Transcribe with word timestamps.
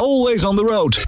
Always 0.00 0.44
on 0.44 0.56
the 0.56 0.62
road. 0.62 1.04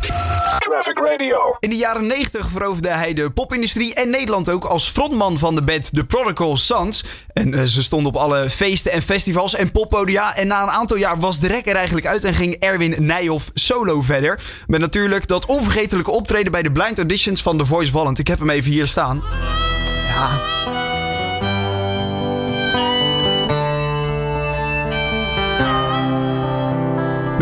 Traffic 0.59 0.99
Radio. 0.99 1.57
In 1.61 1.71
de 1.71 1.77
jaren 1.77 2.07
90 2.07 2.49
veroverde 2.49 2.89
hij 2.89 3.15
de 3.15 3.31
popindustrie 3.31 3.95
en 3.95 4.11
Nederland 4.11 4.49
ook 4.49 4.65
als 4.65 4.89
frontman 4.89 5.39
van 5.39 5.55
de 5.55 5.63
band 5.63 5.91
The 5.93 6.05
Prodigal 6.05 6.57
Sons. 6.57 7.05
En 7.33 7.55
eh, 7.55 7.63
ze 7.63 7.83
stonden 7.83 8.15
op 8.15 8.21
alle 8.21 8.51
feesten 8.51 8.93
en 8.93 9.03
festivals 9.03 9.55
en 9.55 9.73
poppodia. 9.73 10.37
En 10.37 10.47
na 10.47 10.63
een 10.63 10.71
aantal 10.71 10.97
jaar 10.97 11.21
was 11.21 11.41
de 11.41 11.47
rek 11.47 11.67
er 11.67 11.77
eigenlijk 11.77 12.07
uit 12.07 12.25
en 12.25 12.35
ging 12.35 12.55
Erwin 12.55 12.95
Nijhoff 12.99 13.51
solo 13.55 14.03
verder. 14.03 14.41
Met 14.67 14.81
natuurlijk 14.81 15.29
dat 15.29 15.47
onvergetelijke 15.47 16.11
optreden 16.11 16.53
bij 16.53 16.63
de 16.63 16.73
blind 16.73 16.99
auditions 16.99 17.43
van 17.43 17.59
The 17.59 17.67
Voice 17.67 17.93
Walland. 17.93 18.19
Ik 18.19 18.27
heb 18.27 18.39
hem 18.39 18.51
even 18.51 18.71
hier 18.71 18.87
staan. 18.87 19.23
Ja. 20.09 20.92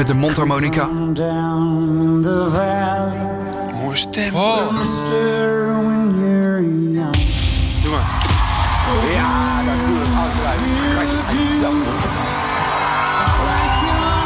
Met 0.00 0.08
de 0.08 0.14
mondharmonica. 0.14 0.86
Mooie 3.80 3.96
stem. 3.96 4.32
Young. 6.92 7.16
Doe 7.82 7.90
maar. 7.90 8.28
Ja, 9.12 9.62
natuurlijk. 9.62 10.08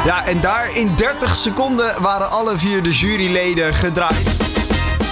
Ja, 0.05 0.25
en 0.27 0.41
daar 0.41 0.77
in 0.77 0.93
30 0.97 1.37
seconden 1.37 2.03
waren 2.03 2.31
alle 2.31 2.59
vier 2.59 2.83
de 2.83 2.91
juryleden 2.91 3.75
gedraaid. 3.75 4.34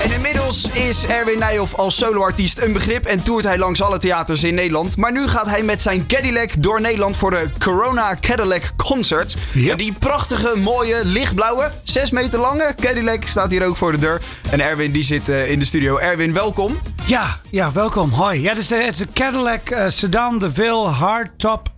En 0.02 0.12
inmiddels 0.12 0.68
is 0.70 1.04
Erwin 1.06 1.38
Nijhoff 1.38 1.74
als 1.74 1.96
soloartiest 1.96 2.58
een 2.58 2.72
begrip 2.72 3.04
en 3.04 3.22
toert 3.22 3.44
hij 3.44 3.58
langs 3.58 3.82
alle 3.82 3.98
theaters 3.98 4.44
in 4.44 4.54
Nederland. 4.54 4.96
Maar 4.96 5.12
nu 5.12 5.28
gaat 5.28 5.46
hij 5.46 5.62
met 5.62 5.82
zijn 5.82 6.06
Cadillac 6.06 6.62
door 6.62 6.80
Nederland 6.80 7.16
voor 7.16 7.30
de 7.30 7.46
Corona 7.58 8.16
Cadillac 8.20 8.72
Concert. 8.76 9.36
En 9.68 9.76
die 9.76 9.92
prachtige, 9.98 10.56
mooie, 10.56 11.04
lichtblauwe, 11.04 11.70
6 11.84 12.10
meter 12.10 12.40
lange 12.40 12.74
Cadillac 12.80 13.24
staat 13.24 13.50
hier 13.50 13.66
ook 13.66 13.76
voor 13.76 13.92
de 13.92 13.98
deur. 13.98 14.20
En 14.50 14.60
Erwin 14.60 14.92
die 14.92 15.04
zit 15.04 15.28
eh, 15.28 15.50
in 15.50 15.58
de 15.58 15.64
studio. 15.64 15.96
Erwin, 15.96 16.32
welkom. 16.32 16.78
Ja, 17.04 17.38
ja, 17.50 17.72
welkom. 17.72 18.10
Hoi. 18.10 18.40
Ja, 18.40 18.48
het 18.48 18.58
is, 18.58 18.70
eh, 18.70 18.86
een 18.86 19.12
Cadillac 19.12 19.70
eh, 19.70 19.88
Sedan 19.88 20.38
DeVille 20.38 20.86
Hardtop 20.86 21.68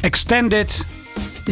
Extended 0.00 0.84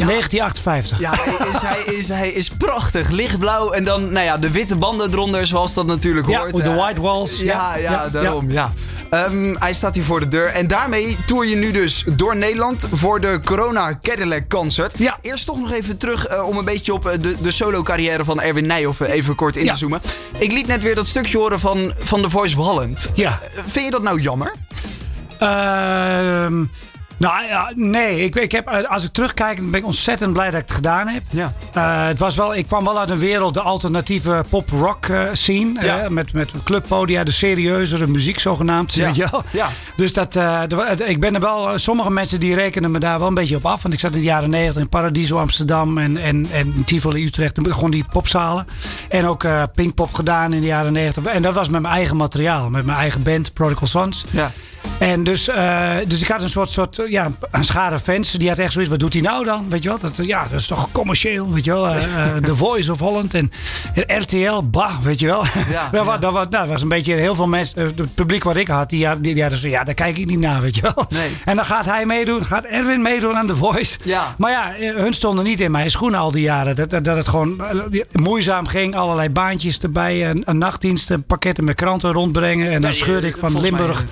1958. 0.07 0.99
Ja, 0.99 1.11
hij 1.15 1.49
is, 1.49 1.63
hij, 1.63 1.95
is, 1.95 2.09
hij 2.09 2.31
is 2.31 2.49
prachtig. 2.49 3.11
Lichtblauw 3.11 3.71
en 3.71 3.85
dan 3.85 4.13
nou 4.13 4.25
ja, 4.25 4.39
de 4.39 4.51
witte 4.51 4.77
banden 4.77 5.13
eronder, 5.13 5.47
zoals 5.47 5.75
dat 5.75 5.87
natuurlijk 5.87 6.29
Ja, 6.29 6.39
hoort. 6.39 6.59
Eh, 6.59 6.77
white 6.77 7.01
walls. 7.01 7.39
Ja, 7.41 7.77
ja, 7.77 7.91
Ja, 7.91 8.09
daarom. 8.09 8.51
Ja. 8.51 8.73
Ehm, 9.11 9.55
hij 9.59 9.73
staat 9.73 9.95
hier 9.95 10.05
voor 10.05 10.21
de 10.21 10.29
deur. 10.29 10.47
En 10.47 10.67
daarmee 10.67 11.17
toer 11.27 11.47
je 11.47 11.57
nu 11.57 11.71
dus 11.71 12.05
door 12.07 12.37
Nederland 12.37 12.87
voor 12.93 13.21
de 13.21 13.41
Corona 13.45 13.99
Cadillac 14.03 14.49
Concert. 14.49 14.99
Ja. 14.99 15.19
Eerst 15.23 15.47
toch 15.47 15.59
nog 15.59 15.73
even 15.73 15.97
terug 15.97 16.27
eh, 16.27 16.47
om 16.49 16.59
een 16.59 16.65
beetje 16.65 16.93
op 16.93 17.07
eh, 17.07 17.19
de, 17.21 17.37
de 17.41 17.51
solo-carrière 17.51 18.25
van 18.25 18.41
Erwin 18.41 18.67
Nijhoff 18.67 19.01
eh, 19.01 19.13
even 19.13 19.35
kort 19.35 19.57
in 19.57 19.67
te 19.67 19.77
zoomen. 19.77 20.01
Ik 20.39 20.53
liet 20.53 20.67
net 20.67 20.83
weer 20.83 20.95
dat 20.95 21.07
stukje 21.07 21.39
horen 21.39 21.61
van, 21.61 21.93
van 21.99 22.23
The 22.23 22.31
Voice 22.31 22.57
Holland. 22.57 23.11
Ja. 23.15 23.41
Vind 23.67 23.85
je 23.85 23.91
dat 23.91 24.03
nou 24.03 24.21
jammer? 24.21 24.55
Ehm, 25.39 26.65
nou 27.19 27.47
ja, 27.47 27.73
nee. 27.75 28.25
Ik, 28.25 28.35
ik 28.35 28.53
heb, 28.53 28.67
eh, 28.67 28.91
als 28.91 29.05
ik 29.05 29.13
terugkijk, 29.13 29.71
ben 29.71 29.81
ik 29.81 29.87
ontzettend 29.87 30.33
blij 30.33 30.51
dat 30.51 30.61
ik 30.61 30.67
het 30.67 30.77
gedaan 30.77 31.09
heb. 31.09 31.23
Ja. 31.31 31.53
Eh, 31.73 32.07
het 32.07 32.19
was 32.19 32.37
wel, 32.37 32.55
ik 32.55 32.67
kwam 32.67 32.85
wel 32.85 32.99
uit 32.99 33.11
een 33.11 33.19
wereld, 33.19 33.55
de 33.55 33.61
alternatieve 33.61 34.45
pop-rock 34.49 35.07
eh, 35.07 35.29
scene. 35.33 35.83
Ja. 35.83 36.09
met, 36.09 36.33
met 36.33 36.51
clubpodia, 36.65 37.25
de 37.25 37.31
serieuzere 37.31 38.07
muziek 38.07 38.39
zogenaamd. 38.39 38.95
Ja. 38.95 39.07
Weet 39.07 39.17
je 39.17 39.29
wel? 39.31 39.43
Ja. 39.51 39.69
Dus 39.97 40.13
dat, 40.13 40.35
ik 41.07 41.21
ben 41.21 41.35
er 41.35 41.41
wel, 41.41 41.79
sommige 41.79 42.11
mensen 42.11 42.41
die 42.41 42.55
rekenen 42.55 42.91
me 42.91 42.99
daar 42.99 43.19
wel 43.19 43.29
een 43.29 43.35
beetje 43.35 43.57
op 43.57 43.67
af. 43.67 43.83
Want 43.83 43.95
ik 43.95 44.01
zat 44.01 44.13
in 44.13 44.19
de 44.19 44.25
jaren 44.25 44.51
90 44.51 44.83
in 44.83 44.89
Paradiso 44.89 45.39
Amsterdam 45.39 45.99
en, 45.99 46.17
en, 46.17 46.47
en 46.53 46.85
Tivoli 46.85 47.25
Utrecht. 47.25 47.57
Gewoon 47.63 47.91
die 47.91 48.05
popzalen. 48.13 48.67
En 49.09 49.27
ook 49.27 49.47
Pinkpop 49.75 50.15
gedaan 50.15 50.53
in 50.53 50.61
de 50.61 50.67
jaren 50.67 50.93
90. 50.93 51.25
En 51.25 51.43
dat 51.43 51.55
was 51.55 51.69
met 51.69 51.83
mijn 51.83 51.95
eigen 51.95 52.17
materiaal, 52.17 52.71
met 52.71 52.85
mijn 52.85 52.99
eigen 52.99 53.23
band, 53.23 53.53
Prodigal 53.53 53.87
Sons. 53.87 54.25
Ja. 54.31 54.51
En 54.99 55.25
dus, 55.25 55.49
eh, 55.49 55.97
dus 56.07 56.21
ik 56.21 56.29
had 56.29 56.43
een 56.43 56.49
soort, 56.49 56.71
soort 56.71 57.01
ja, 57.09 57.31
een 57.51 57.65
schare 57.65 57.99
fans. 57.99 58.33
Die 58.33 58.49
had 58.49 58.59
echt 58.59 58.73
zoiets, 58.73 58.91
wat 58.91 58.99
doet 58.99 59.13
hij 59.13 59.23
nou 59.23 59.45
dan? 59.45 59.67
Weet 59.69 59.83
je 59.83 59.89
wel? 59.89 59.99
Dat, 59.99 60.19
eh, 60.19 60.27
ja, 60.27 60.47
dat 60.51 60.61
is 60.61 60.67
toch 60.67 60.89
commercieel, 60.93 61.53
weet 61.53 61.65
je 61.65 61.71
wel? 61.71 61.89
Eh, 61.89 62.37
The 62.47 62.57
Voice 62.57 62.93
of 62.93 62.99
Holland 62.99 63.35
en, 63.35 63.53
en 63.95 64.21
RTL, 64.21 64.63
bah, 64.65 64.99
weet 65.03 65.21
je 65.21 65.27
wel? 65.27 65.45
Ja, 65.45 65.51
dat, 65.91 66.01
ja. 66.01 66.05
was, 66.05 66.21
dat, 66.21 66.33
was, 66.33 66.47
nou, 66.51 66.65
dat 66.65 66.69
was 66.69 66.83
een 66.83 66.89
beetje 66.89 67.15
heel 67.15 67.35
veel 67.35 67.47
mensen, 67.47 67.83
het 67.83 68.15
publiek 68.15 68.45
wat 68.45 68.57
ik 68.57 68.69
had, 68.69 68.91
die, 68.91 69.21
die, 69.21 69.35
die 69.35 69.43
hadden 69.43 69.59
zo, 69.61 69.69
ja, 69.69 69.85
daar 69.85 69.95
kijk 69.95 70.19
ik 70.19 70.27
niet 70.27 70.39
naar, 70.39 70.61
weet 70.61 70.75
je 70.75 70.83
wel? 70.83 71.07
Nee. 71.09 71.31
En 71.45 71.57
dan 71.57 71.65
gaat 71.65 71.85
hij 71.85 72.07
meedoen, 72.07 72.45
gaat 72.45 72.65
Erwin 72.65 73.03
meedoen 73.03 73.37
aan 73.37 73.47
The 73.47 73.57
Voice. 73.57 73.99
Ja. 74.05 74.35
Maar 74.39 74.51
ja, 74.51 74.73
hun 74.79 75.13
stonden 75.13 75.45
niet 75.45 75.61
in 75.61 75.71
mijn 75.71 75.91
schoenen 75.91 76.19
al 76.19 76.31
die 76.31 76.43
jaren. 76.43 76.77
Dat, 76.77 76.91
dat, 76.91 77.05
dat 77.05 77.17
het 77.17 77.29
gewoon 77.29 77.63
moeizaam 78.13 78.67
ging, 78.67 78.97
allerlei 78.97 79.31
baantjes 79.31 79.79
erbij, 79.79 80.31
een, 80.31 80.43
een 80.45 80.59
nachtdienst, 80.59 81.27
pakketten 81.27 81.65
met 81.65 81.75
kranten 81.75 82.13
rondbrengen. 82.13 82.71
En 82.71 82.81
dan 82.81 82.95
scheurde 82.95 83.27
ik 83.27 83.37
van 83.37 83.53
mij, 83.53 83.63
Limburg. 83.63 84.07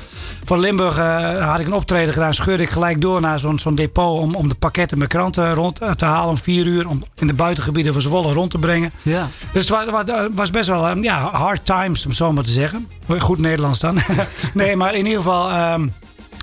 Van 0.46 0.60
Limburg 0.60 0.96
eh, 0.98 1.48
had 1.50 1.60
ik 1.60 1.66
een 1.66 1.72
optreden 1.72 2.12
gedaan. 2.12 2.34
Scheurde 2.34 2.62
ik 2.62 2.70
gelijk 2.70 3.00
door 3.00 3.20
naar 3.20 3.38
zo'n 3.38 3.58
zo'n 3.58 3.74
depot 3.74 4.20
om, 4.20 4.34
om 4.34 4.48
de 4.48 4.54
pakketten 4.54 4.98
met 4.98 5.08
kranten 5.08 5.54
rond 5.54 5.78
eh, 5.78 5.90
te 5.90 6.04
halen 6.04 6.30
om 6.30 6.38
vier 6.38 6.66
uur. 6.66 6.88
Om 6.88 7.02
in 7.14 7.26
de 7.26 7.34
buitengebieden 7.34 7.92
van 7.92 8.02
Zwolle 8.02 8.32
rond 8.32 8.50
te 8.50 8.58
brengen. 8.58 8.92
Ja. 9.02 9.28
Dus 9.52 9.68
het 9.68 9.90
was, 9.90 10.04
was- 10.34 10.50
best 10.50 10.68
wel 10.68 10.88
eh, 10.88 11.02
ja, 11.02 11.30
hard 11.32 11.64
times, 11.64 12.06
om 12.06 12.12
zo 12.12 12.32
maar 12.32 12.44
te 12.44 12.50
zeggen. 12.50 12.88
Goed 13.18 13.40
Nederlands 13.40 13.80
dan. 13.80 13.98
nee, 14.54 14.76
maar 14.76 14.94
in 14.94 15.04
ieder 15.06 15.18
geval... 15.22 15.48
ehm, 15.50 15.88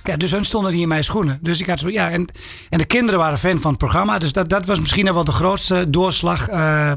ja, 0.04 0.18
dus 0.18 0.32
hun 0.32 0.46
stonden 0.46 0.72
niet 0.72 0.82
in 0.82 0.88
mijn 0.88 1.04
schoenen. 1.04 1.40
Dus 1.42 1.60
ik 1.60 1.68
had 1.68 1.80
zo, 1.80 1.90
ja, 1.90 2.10
en, 2.10 2.28
en 2.70 2.78
de 2.78 2.86
kinderen 2.86 3.20
waren 3.20 3.38
fan 3.38 3.60
van 3.60 3.70
het 3.70 3.80
programma. 3.80 4.18
Dus 4.18 4.32
dat, 4.34 4.50
dat 4.50 4.66
was 4.66 4.80
misschien 4.80 5.14
wel 5.14 5.24
de 5.24 5.32
grootste 5.32 5.90
doorslag. 5.90 6.48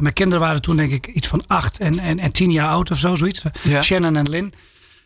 Mijn 0.00 0.12
kinderen 0.12 0.40
waren 0.44 0.62
toen 0.62 0.76
denk 0.76 0.92
ik 0.92 1.06
iets 1.06 1.26
van 1.26 1.42
acht 1.46 1.78
en, 1.78 1.98
en, 1.98 2.18
en 2.18 2.32
tien 2.32 2.50
jaar 2.50 2.68
oud 2.68 2.90
of 2.90 2.98
zo, 2.98 3.14
zoiets. 3.14 3.42
Ja. 3.62 3.82
Shannon 3.82 4.16
en 4.16 4.28
Lynn, 4.30 4.52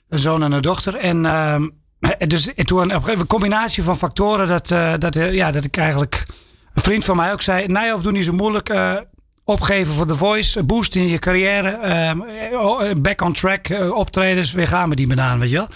een 0.08 0.18
zoon 0.18 0.42
en 0.42 0.52
een 0.52 0.62
dochter. 0.62 0.94
En 0.94 1.26
ehm, 1.26 1.68
dus 2.26 2.54
en 2.54 2.66
toen 2.66 2.92
een 2.92 3.26
combinatie 3.26 3.82
van 3.82 3.96
factoren 3.96 4.48
dat, 4.48 4.70
eh, 4.70 4.92
dat, 4.98 5.16
eh, 5.16 5.32
ja, 5.32 5.50
dat 5.50 5.64
ik 5.64 5.76
eigenlijk... 5.76 6.26
Een 6.74 6.82
vriend 6.82 7.04
van 7.04 7.16
mij 7.16 7.32
ook 7.32 7.42
zei, 7.42 7.66
Nijhoff, 7.66 8.02
doe 8.02 8.12
niet 8.12 8.24
zo 8.24 8.32
moeilijk. 8.32 8.68
eh, 8.68 8.96
opgeven 9.50 9.92
voor 9.92 10.06
The 10.06 10.16
Voice, 10.16 10.62
boost 10.62 10.94
in 10.94 11.08
je 11.08 11.18
carrière, 11.18 11.68
ehm, 11.68 12.20
oh, 12.52 12.88
eh, 12.88 12.96
back 12.96 13.20
on 13.20 13.32
track, 13.32 13.68
eh, 13.68 13.90
optredens, 13.90 14.52
weer 14.52 14.68
gaan 14.68 14.88
we 14.88 14.94
die 14.94 15.06
banaan, 15.06 15.38
weet 15.38 15.50
je 15.50 15.56
wel. 15.56 15.68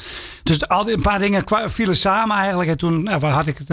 Dus 0.42 0.68
al 0.68 0.84
die, 0.84 0.94
een 0.94 1.02
paar 1.02 1.18
dingen 1.18 1.44
vielen 1.66 1.96
samen 1.96 2.36
eigenlijk. 2.36 2.70
En 2.70 2.76
toen 2.76 3.02
nou, 3.02 3.24
had 3.24 3.46
ik 3.46 3.58
het... 3.58 3.68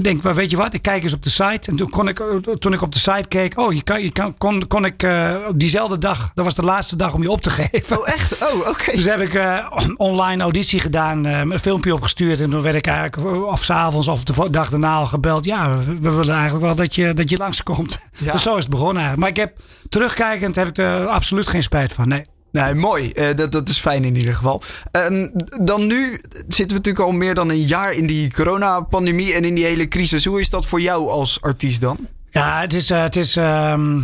ik 0.00 0.06
denk, 0.06 0.22
maar 0.22 0.34
weet 0.34 0.50
je 0.50 0.56
wat, 0.56 0.74
ik 0.74 0.82
kijk 0.82 1.02
eens 1.02 1.12
op 1.12 1.22
de 1.22 1.30
site. 1.30 1.70
En 1.70 1.76
toen, 1.76 1.90
kon 1.90 2.08
ik, 2.08 2.22
toen 2.58 2.72
ik 2.72 2.82
op 2.82 2.92
de 2.92 2.98
site 2.98 3.28
keek, 3.28 3.58
oh, 3.58 3.72
je 3.72 3.82
kan, 3.82 4.02
je 4.02 4.12
kan, 4.12 4.34
kon, 4.38 4.66
kon 4.66 4.84
ik 4.84 5.02
eh, 5.02 5.36
diezelfde 5.54 5.98
dag, 5.98 6.30
dat 6.34 6.44
was 6.44 6.54
de 6.54 6.62
laatste 6.62 6.96
dag 6.96 7.14
om 7.14 7.22
je 7.22 7.30
op 7.30 7.40
te 7.40 7.50
geven. 7.60 7.98
Oh, 7.98 8.08
echt? 8.08 8.38
Oh, 8.52 8.68
oké. 8.68 8.92
Dus 8.92 9.04
heb 9.04 9.20
ik 9.20 9.34
eh, 9.34 9.66
online 9.96 10.42
auditie 10.42 10.80
gedaan, 10.80 11.20
met 11.20 11.50
een 11.50 11.58
filmpje 11.58 11.94
opgestuurd. 11.94 12.40
En 12.40 12.50
toen 12.50 12.62
werd 12.62 12.76
ik 12.76 12.86
eigenlijk 12.86 13.46
of 13.46 13.64
s'avonds 13.64 14.08
of 14.08 14.24
de 14.24 14.50
dag 14.50 14.70
daarna 14.70 14.94
al 14.94 15.06
gebeld. 15.06 15.44
Ja, 15.44 15.78
we, 15.78 15.98
we 16.00 16.10
willen 16.10 16.34
eigenlijk 16.34 16.64
wel 16.64 16.74
dat 16.74 16.94
je, 16.94 17.14
dat 17.14 17.30
je 17.30 17.36
langskomt. 17.36 18.00
Ja. 18.18 18.32
Dus 18.32 18.42
zo 18.50 18.56
is 18.56 18.62
het 18.62 18.70
begonnen 18.70 19.02
eigenlijk. 19.02 19.20
Maar 19.20 19.44
ik 19.44 19.48
heb 19.48 19.62
terugkijkend 19.88 20.54
heb 20.54 20.68
ik 20.68 20.78
er 20.78 21.06
absoluut 21.06 21.48
geen 21.48 21.62
spijt 21.62 21.92
van. 21.92 22.08
Nee. 22.08 22.22
Nee, 22.52 22.74
mooi. 22.74 23.10
Eh, 23.12 23.34
dat, 23.36 23.52
dat 23.52 23.68
is 23.68 23.78
fijn 23.78 24.04
in 24.04 24.16
ieder 24.16 24.34
geval. 24.34 24.62
Ehm, 24.90 25.28
dan 25.64 25.86
nu 25.86 26.20
zitten 26.48 26.66
we 26.66 26.74
natuurlijk 26.74 27.04
al 27.04 27.12
meer 27.12 27.34
dan 27.34 27.48
een 27.50 27.60
jaar 27.62 27.92
in 27.92 28.06
die 28.06 28.32
coronapandemie 28.32 29.32
en 29.34 29.44
in 29.44 29.54
die 29.54 29.64
hele 29.64 29.88
crisis. 29.88 30.24
Hoe 30.24 30.40
is 30.40 30.50
dat 30.50 30.66
voor 30.66 30.80
jou 30.80 31.08
als 31.10 31.40
artiest 31.40 31.80
dan? 31.80 31.96
Ja, 32.30 32.60
het 32.60 32.74
is. 32.74 32.90
eh, 32.90 33.02
het 33.02 33.16
is 33.16 33.36
ehm, 33.36 33.98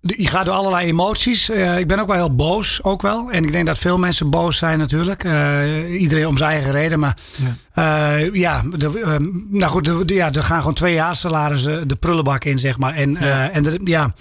je 0.00 0.26
gaat 0.26 0.44
door 0.46 0.54
allerlei 0.54 0.86
emoties. 0.86 1.50
Eh, 1.50 1.78
ik 1.78 1.86
ben 1.88 1.98
ook 1.98 2.06
wel 2.06 2.16
heel 2.16 2.34
boos, 2.34 2.82
ook 2.82 3.02
wel. 3.02 3.30
En 3.30 3.44
ik 3.44 3.52
denk 3.52 3.66
dat 3.66 3.78
veel 3.78 3.98
mensen 3.98 4.30
boos 4.30 4.56
zijn 4.56 4.78
natuurlijk. 4.78 5.24
Iedereen 5.98 6.26
om 6.26 6.36
zijn 6.36 6.50
eigen 6.50 6.72
reden. 6.72 6.98
Maar 6.98 7.16
ja, 7.74 8.16
ja 8.32 8.62
de, 8.76 9.00
ehm, 9.00 9.26
nou 9.50 9.72
goed, 9.72 9.84
de, 9.84 10.04
de- 10.04 10.14
ja, 10.14 10.32
er 10.32 10.42
gaan 10.42 10.58
gewoon 10.58 10.74
twee 10.74 10.94
jaar 10.94 11.16
salarissen 11.16 11.88
de 11.88 11.96
prullenbak 11.96 12.44
in, 12.44 12.58
zeg 12.58 12.78
maar. 12.78 12.94
En, 12.94 13.16
en 13.52 13.80
ja. 13.84 14.14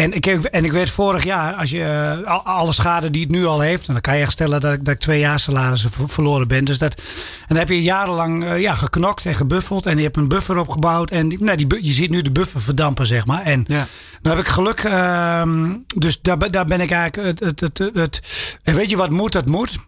En 0.00 0.12
ik, 0.12 0.24
heb- 0.24 0.44
en 0.44 0.64
ik 0.64 0.72
weet 0.72 0.90
vorig 0.90 1.24
jaar, 1.24 1.52
als 1.54 1.70
je 1.70 1.82
eh, 2.22 2.26
al- 2.32 2.42
alle 2.44 2.72
schade 2.72 3.10
die 3.10 3.22
het 3.22 3.30
nu 3.30 3.46
al 3.46 3.60
heeft, 3.60 3.86
en 3.86 3.92
dan 3.92 4.02
kan 4.02 4.16
je 4.16 4.22
echt 4.22 4.32
stellen 4.32 4.60
dat 4.60 4.72
ik, 4.72 4.84
dat 4.84 4.94
ik 4.94 5.00
twee 5.00 5.18
jaar 5.18 5.38
salarissen 5.38 5.90
ver- 5.90 6.08
verloren 6.08 6.48
ben. 6.48 6.64
Dus 6.64 6.78
dat, 6.78 6.94
en 6.94 7.04
dan 7.48 7.56
heb 7.56 7.68
je 7.68 7.82
jarenlang 7.82 8.44
eh, 8.44 8.60
ja, 8.60 8.74
geknokt 8.74 9.26
en 9.26 9.34
gebuffeld 9.34 9.86
en 9.86 9.96
je 9.96 10.02
hebt 10.02 10.16
een 10.16 10.28
buffer 10.28 10.56
opgebouwd. 10.58 11.10
En 11.10 11.28
die, 11.28 11.42
nou, 11.44 11.56
die, 11.66 11.84
je 11.84 11.92
ziet 11.92 12.10
nu 12.10 12.22
de 12.22 12.30
buffer 12.30 12.62
verdampen, 12.62 13.06
zeg 13.06 13.26
maar. 13.26 13.42
En 13.42 13.64
Ja. 13.68 13.86
dan 14.22 14.36
heb 14.36 14.44
ik 14.46 14.50
geluk, 14.50 14.80
ehm, 14.80 15.76
dus 15.96 16.20
daar, 16.22 16.36
ben- 16.36 16.52
daar 16.52 16.66
ben 16.66 16.80
ik 16.80 16.90
eigenlijk. 16.90 17.40
Het, 17.40 17.60
het, 17.60 17.78
het, 17.78 17.94
het, 17.94 18.20
en 18.62 18.74
weet 18.74 18.90
je 18.90 18.96
wat 18.96 19.10
moet? 19.10 19.32
Dat 19.32 19.46
moet. 19.48 19.78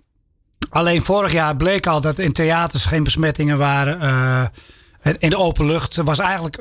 Alleen 0.70 1.04
vorig 1.04 1.32
jaar 1.32 1.56
bleek 1.56 1.86
al 1.86 2.00
dat 2.00 2.18
in 2.18 2.32
theaters 2.32 2.84
geen 2.84 3.04
besmettingen 3.04 3.58
waren. 3.58 4.00
In 5.18 5.30
de 5.30 5.36
open 5.38 5.66
lucht 5.66 5.96
was 5.96 6.18
eigenlijk. 6.18 6.56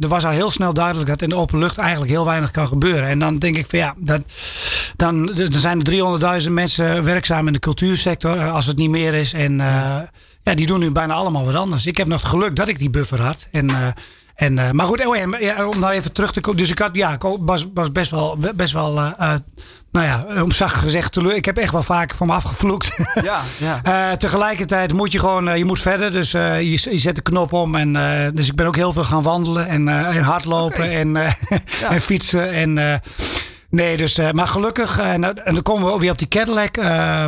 Er 0.00 0.08
was 0.08 0.24
al 0.24 0.30
heel 0.30 0.50
snel 0.50 0.72
duidelijk 0.72 1.08
dat 1.08 1.22
in 1.22 1.28
de 1.28 1.34
open 1.34 1.58
lucht 1.58 1.78
eigenlijk 1.78 2.10
heel 2.10 2.24
weinig 2.24 2.50
kan 2.50 2.66
gebeuren. 2.66 3.08
En 3.08 3.18
dan 3.18 3.36
denk 3.36 3.56
ik 3.56 3.66
van 3.68 3.78
ja, 3.78 3.94
dat, 3.98 4.20
dan 4.96 5.36
er 5.38 5.60
zijn 5.60 5.86
er 5.86 6.42
300.000 6.42 6.50
mensen 6.50 7.04
werkzaam 7.04 7.46
in 7.46 7.52
de 7.52 7.58
cultuursector. 7.58 8.36
eh, 8.36 8.54
Als 8.54 8.66
het 8.66 8.76
niet 8.78 8.90
meer 8.90 9.14
is. 9.14 9.32
En 9.32 9.60
eh, 9.60 10.00
ja, 10.42 10.54
die 10.54 10.66
doen 10.66 10.80
nu 10.80 10.90
bijna 10.90 11.14
allemaal 11.14 11.44
wat 11.44 11.54
anders. 11.54 11.86
Ik 11.86 11.96
heb 11.96 12.06
nog 12.08 12.20
het 12.20 12.30
geluk 12.30 12.56
dat 12.56 12.68
ik 12.68 12.78
die 12.78 12.90
buffer 12.90 13.20
had. 13.20 13.48
En, 13.50 13.70
eh, 13.70 13.86
En, 14.34 14.54
maar 14.76 14.86
goed, 14.86 15.06
oh, 15.06 15.16
ja, 15.40 15.66
om 15.66 15.78
nou 15.80 15.92
even 15.92 16.12
terug 16.12 16.32
te 16.32 16.40
komen. 16.40 16.60
Dus 16.60 16.70
ik 16.70 16.78
had, 16.78 16.90
ja, 16.92 17.12
ik 17.12 17.22
was, 17.40 17.66
was 17.74 17.92
best 17.92 18.10
wel, 18.10 18.38
best 18.54 18.72
wel 18.72 19.00
nou 19.92 20.06
ja, 20.06 20.42
om 20.42 20.52
zacht 20.52 20.76
gezegd 20.76 21.12
teleur. 21.12 21.34
Ik 21.34 21.44
heb 21.44 21.56
echt 21.56 21.72
wel 21.72 21.82
vaak 21.82 22.14
van 22.14 22.26
me 22.26 22.32
afgevloekt. 22.32 22.96
Ja, 23.22 23.40
ja. 23.58 23.80
Eh, 24.10 24.16
tegelijkertijd 24.16 24.92
moet 24.92 25.12
je 25.12 25.18
gewoon, 25.18 25.48
eh, 25.48 25.56
je 25.56 25.64
moet 25.64 25.80
verder. 25.80 26.10
Dus 26.10 26.34
eh, 26.34 26.60
je, 26.60 26.90
je 26.90 26.98
zet 26.98 27.14
de 27.14 27.20
knop 27.20 27.52
om. 27.52 27.74
En, 27.74 27.92
dus 28.34 28.48
ik 28.48 28.54
ben 28.54 28.66
ook 28.66 28.76
heel 28.76 28.92
veel 28.92 29.04
gaan 29.04 29.22
wandelen 29.22 29.68
en, 29.68 29.88
en 29.88 30.22
hardlopen 30.22 30.90
en, 30.90 31.16
en 31.90 32.00
fietsen. 32.00 32.52
En, 32.52 33.00
nee, 33.70 33.96
dus, 33.96 34.18
maar 34.32 34.46
gelukkig, 34.46 34.98
en, 34.98 35.44
en 35.44 35.54
dan 35.54 35.62
komen 35.62 35.86
we 35.86 35.92
ook 35.92 36.00
weer 36.00 36.10
op 36.10 36.18
die 36.18 36.28
Cadillac, 36.28 36.76
eh, 36.76 37.26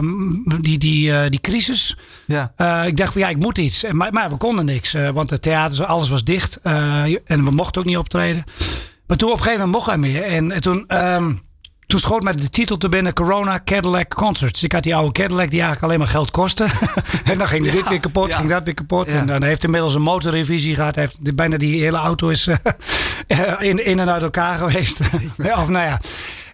die, 0.60 0.78
die, 0.78 1.28
die 1.30 1.40
crisis. 1.40 1.96
ja. 2.26 2.52
Ik 2.84 2.96
dacht 2.96 3.12
van 3.12 3.20
ja, 3.20 3.28
ik 3.28 3.38
moet 3.38 3.58
iets. 3.58 3.84
Maar, 3.90 4.12
maar 4.12 4.30
we 4.30 4.36
konden 4.36 4.64
niks, 4.64 4.94
want 5.12 5.30
het 5.30 5.42
theater, 5.42 5.84
alles 5.84 6.08
was 6.08 6.24
dicht. 6.24 6.58
en 6.62 7.44
we 7.44 7.50
mochten 7.50 7.80
ook 7.80 7.86
niet 7.86 7.96
optreden. 7.96 8.44
Maar 9.06 9.16
toen 9.16 9.30
op 9.30 9.36
een 9.36 9.42
gegeven 9.42 9.66
moment 9.66 9.84
mocht 9.84 9.90
hij 9.90 10.12
meer. 10.12 10.22
En, 10.22 10.52
en 10.52 10.60
toen, 10.60 10.84
ehm, 10.86 11.32
toen 11.92 12.00
schoot 12.00 12.22
mij 12.22 12.32
de 12.32 12.50
titel 12.50 12.76
te 12.76 12.88
binnen 12.88 13.12
Corona 13.12 13.60
Cadillac 13.64 14.14
Concerts. 14.14 14.62
Ik 14.62 14.72
had 14.72 14.82
die 14.82 14.94
oude 14.94 15.12
Cadillac 15.12 15.50
die 15.50 15.60
eigenlijk 15.60 15.82
alleen 15.82 15.98
maar 15.98 16.08
geld 16.08 16.30
kostte. 16.30 16.66
en 17.30 17.38
dan 17.38 17.46
ging 17.48 17.70
dit 17.70 17.88
weer 17.88 18.00
kapot, 18.00 18.34
ging 18.34 18.48
dat 18.48 18.64
weer 18.64 18.74
kapot. 18.74 19.06
En 19.06 19.26
dan 19.26 19.42
heeft 19.42 19.62
hij 19.62 19.70
inmiddels 19.70 19.94
een 19.94 20.02
motorrevisie 20.02 20.74
gehad. 20.74 20.94
Heeft 20.94 21.36
bijna 21.36 21.56
die 21.56 21.82
hele 21.82 21.96
auto 21.96 22.28
is 22.28 22.46
eh, 23.26 23.52
in, 23.58 23.84
in 23.84 23.98
en 23.98 24.10
uit 24.10 24.22
elkaar 24.22 24.56
geweest. 24.58 25.00
of 25.56 25.68
nou 25.68 25.86
ja. 25.86 26.00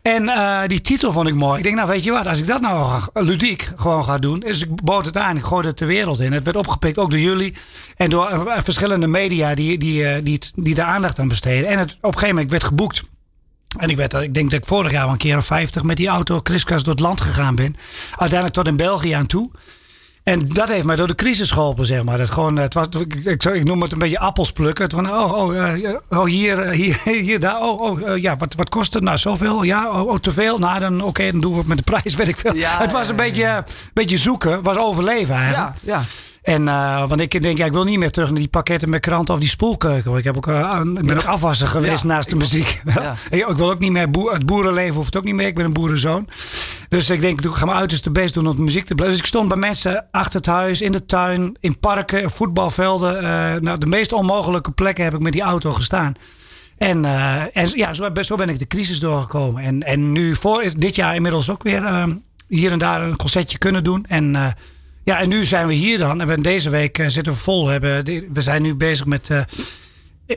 En 0.03 0.29
eh, 0.29 0.61
die 0.67 0.81
titel 0.81 1.13
vond 1.13 1.29
ik 1.29 1.35
mooi. 1.35 1.59
Ik 1.59 1.65
denk, 1.65 1.77
nou 1.77 1.89
weet 1.89 2.05
je 2.05 2.11
wat, 2.11 2.27
als 2.27 2.39
ik 2.39 2.47
dat 2.47 2.61
nou 2.61 3.03
ludiek 3.15 3.71
gewoon 3.77 4.05
ga 4.05 4.19
doen. 4.19 4.41
Dus 4.41 4.63
ik 4.63 4.83
bood 4.83 5.07
het 5.07 5.17
aan, 5.17 5.37
ik 5.37 5.45
gooide 5.45 5.69
het 5.69 5.79
de 5.79 5.87
wereld 5.87 6.21
in. 6.21 6.33
Het 6.33 6.45
werd 6.45 6.57
opgepikt, 6.57 6.99
ook 6.99 7.11
door 7.11 7.19
jullie. 7.19 7.57
En 7.97 8.11
door 8.11 8.27
eh, 8.27 8.59
verschillende 8.63 9.07
media 9.07 9.55
die, 9.55 9.79
die, 9.79 10.05
eh, 10.09 10.25
die, 10.25 10.39
die 10.55 10.75
daar 10.75 10.87
aandacht 10.87 11.19
aan 11.19 11.29
besteden. 11.29 11.69
En 11.69 11.79
het, 11.79 11.93
op 11.93 12.05
een 12.05 12.13
gegeven 12.13 12.35
moment 12.35 12.51
werd 12.51 12.65
geboekt. 12.65 13.03
En 13.77 13.91
ik, 13.91 13.97
werd, 13.97 14.13
ik 14.13 14.35
denk 14.35 14.51
dat 14.51 14.61
ik 14.61 14.67
vorig 14.67 14.93
jaar 14.93 15.03
wel 15.03 15.13
een 15.13 15.19
keer 15.19 15.37
of 15.37 15.47
50 15.47 15.83
met 15.83 15.97
die 15.97 16.09
auto 16.09 16.41
kriskras 16.41 16.83
door 16.83 16.93
het 16.93 17.03
land 17.03 17.21
gegaan 17.21 17.55
ben. 17.55 17.77
Uiteindelijk 18.11 18.55
tot 18.55 18.67
in 18.67 18.77
België 18.77 19.11
aan 19.11 19.27
toe. 19.27 19.51
En 20.29 20.49
dat 20.49 20.69
heeft 20.69 20.85
mij 20.85 20.97
door 20.97 21.07
de 21.07 21.15
crisis 21.15 21.51
geholpen, 21.51 21.87
zeg 21.87 22.05
maar. 22.05 22.19
Dat 22.19 22.31
gewoon, 22.31 22.57
het 22.57 22.75
was, 22.75 22.87
ik, 22.89 23.15
ik, 23.15 23.45
ik 23.45 23.65
noem 23.65 23.83
het 23.83 23.93
een 23.93 23.99
beetje 23.99 24.19
appels 24.19 24.53
plukken. 24.53 24.85
Het 24.85 24.93
van, 24.93 25.11
oh, 25.11 25.33
oh, 25.33 25.73
eh, 25.73 25.95
oh 26.09 26.25
hier, 26.25 26.59
eh, 26.59 26.71
hier, 26.71 27.01
hier, 27.27 27.41
daar. 27.41 27.61
Oh, 27.61 27.81
oh 27.81 28.11
eh, 28.11 28.23
ja, 28.23 28.37
wat, 28.37 28.55
wat 28.55 28.69
kost 28.69 28.95
het? 28.95 29.03
Nou, 29.03 29.19
zoveel. 29.19 29.63
Ja, 29.63 29.91
oh, 29.91 30.09
oh 30.09 30.17
te 30.17 30.33
veel. 30.33 30.59
Nou, 30.59 30.81
dan 30.81 31.03
oké, 31.03 31.31
dan 31.31 31.41
doen 31.41 31.53
we 31.53 31.59
het 31.59 31.67
met 31.67 31.77
de 31.77 31.83
prijs, 31.83 32.15
weet 32.17 32.29
ik 32.29 32.39
veel. 32.39 32.55
Ja, 32.55 32.79
het 32.79 32.93
was 32.93 33.09
een 33.09 33.17
beetje, 33.17 33.45
eh, 33.45 33.59
beetje 33.93 34.17
zoeken, 34.17 34.63
was 34.63 34.77
overleven 34.77 35.35
eigenlijk. 35.35 35.75
Ja, 35.83 35.93
ja. 35.93 36.05
En, 36.49 36.69
eh, 36.69 37.09
want 37.09 37.21
ik 37.21 37.41
denk, 37.43 37.59
ja, 37.59 37.65
ik 37.65 37.73
wil 37.73 37.85
niet 37.85 37.99
meer 37.99 38.11
terug 38.11 38.29
naar 38.29 38.39
die 38.39 38.49
pakketten 38.49 38.91
met 38.91 39.01
kranten 39.01 39.35
of 39.35 39.41
die 39.41 39.49
spoelkeuken. 39.49 40.05
Want 40.05 40.19
ik, 40.19 40.25
heb 40.25 40.37
ook, 40.37 40.47
eh, 40.47 40.81
ik 40.95 41.07
ben 41.07 41.17
ook 41.17 41.25
afwasser 41.25 41.67
geweest 41.67 42.03
Ja, 42.03 42.09
naast 42.09 42.29
de 42.29 42.37
muziek. 42.37 42.83
Ja. 42.85 43.15
ik, 43.31 43.49
ik 43.49 43.57
wil 43.57 43.71
ook 43.71 43.79
niet 43.79 43.93
meer, 43.93 44.11
boer, 44.11 44.33
het 44.33 44.47
boerenleven 44.47 44.95
hoeft 44.95 45.17
ook 45.17 45.25
niet 45.25 45.35
meer. 45.35 45.47
Ik 45.47 45.55
ben 45.55 45.65
een 45.65 45.73
boerenzoon. 45.73 46.29
Dus 46.89 47.11
ik 47.11 47.21
denk, 47.21 47.41
ik 47.41 47.51
ga 47.51 47.65
mijn 47.65 47.79
uiterste 47.79 48.11
best 48.11 48.35
doen 48.35 48.47
om 48.47 48.57
de 48.57 48.63
muziek 48.63 48.87
te 48.87 48.95
blijven. 48.95 49.17
Dus 49.17 49.25
ik 49.25 49.35
stond 49.35 49.49
bij 49.49 49.57
mensen 49.57 50.07
achter 50.11 50.37
het 50.37 50.47
huis, 50.47 50.81
in 50.81 50.93
de 50.93 51.05
tuin, 51.05 51.57
in 51.61 51.79
parken, 51.79 52.31
voetbalvelden. 52.31 53.17
eh, 53.23 53.61
nou, 53.61 53.79
de 53.79 53.87
meest 53.87 54.13
onmogelijke 54.13 54.71
plekken 54.71 55.05
heb 55.05 55.15
ik 55.15 55.23
met 55.23 55.33
die 55.33 55.43
auto 55.43 55.73
gestaan. 55.73 56.13
En, 56.79 57.05
en 57.53 57.71
ja, 57.75 57.95
zo, 57.95 58.37
ben 58.37 58.49
ik 58.49 58.59
de 58.59 58.67
crisis 58.67 59.01
doorgekomen. 59.01 59.63
En, 59.63 59.83
en 59.83 60.13
nu 60.13 60.37
voor 60.37 60.65
dit 60.77 60.95
jaar 60.95 61.15
inmiddels 61.15 61.51
ook 61.51 61.63
weer 61.63 62.09
hier 62.49 62.73
en 62.73 62.79
daar 62.79 63.03
een 63.03 63.17
concertje 63.17 63.59
kunnen 63.59 63.85
doen. 63.85 64.05
En, 64.09 64.57
ja, 65.09 65.21
en 65.21 65.29
nu 65.29 65.45
zijn 65.45 65.67
we 65.67 65.73
hier 65.73 65.99
dan. 65.99 66.21
En 66.21 66.27
we, 66.27 66.41
deze 66.41 66.71
week 66.71 66.99
eh, 66.99 67.07
zitten 67.09 67.33
we 67.33 67.39
vol. 67.39 67.67
We, 67.67 67.73
hebben, 67.73 68.05
we 68.33 68.41
zijn 68.41 68.63
nu 68.63 68.75
bezig 68.75 69.07
met, 69.07 69.31
eh, 69.31 69.41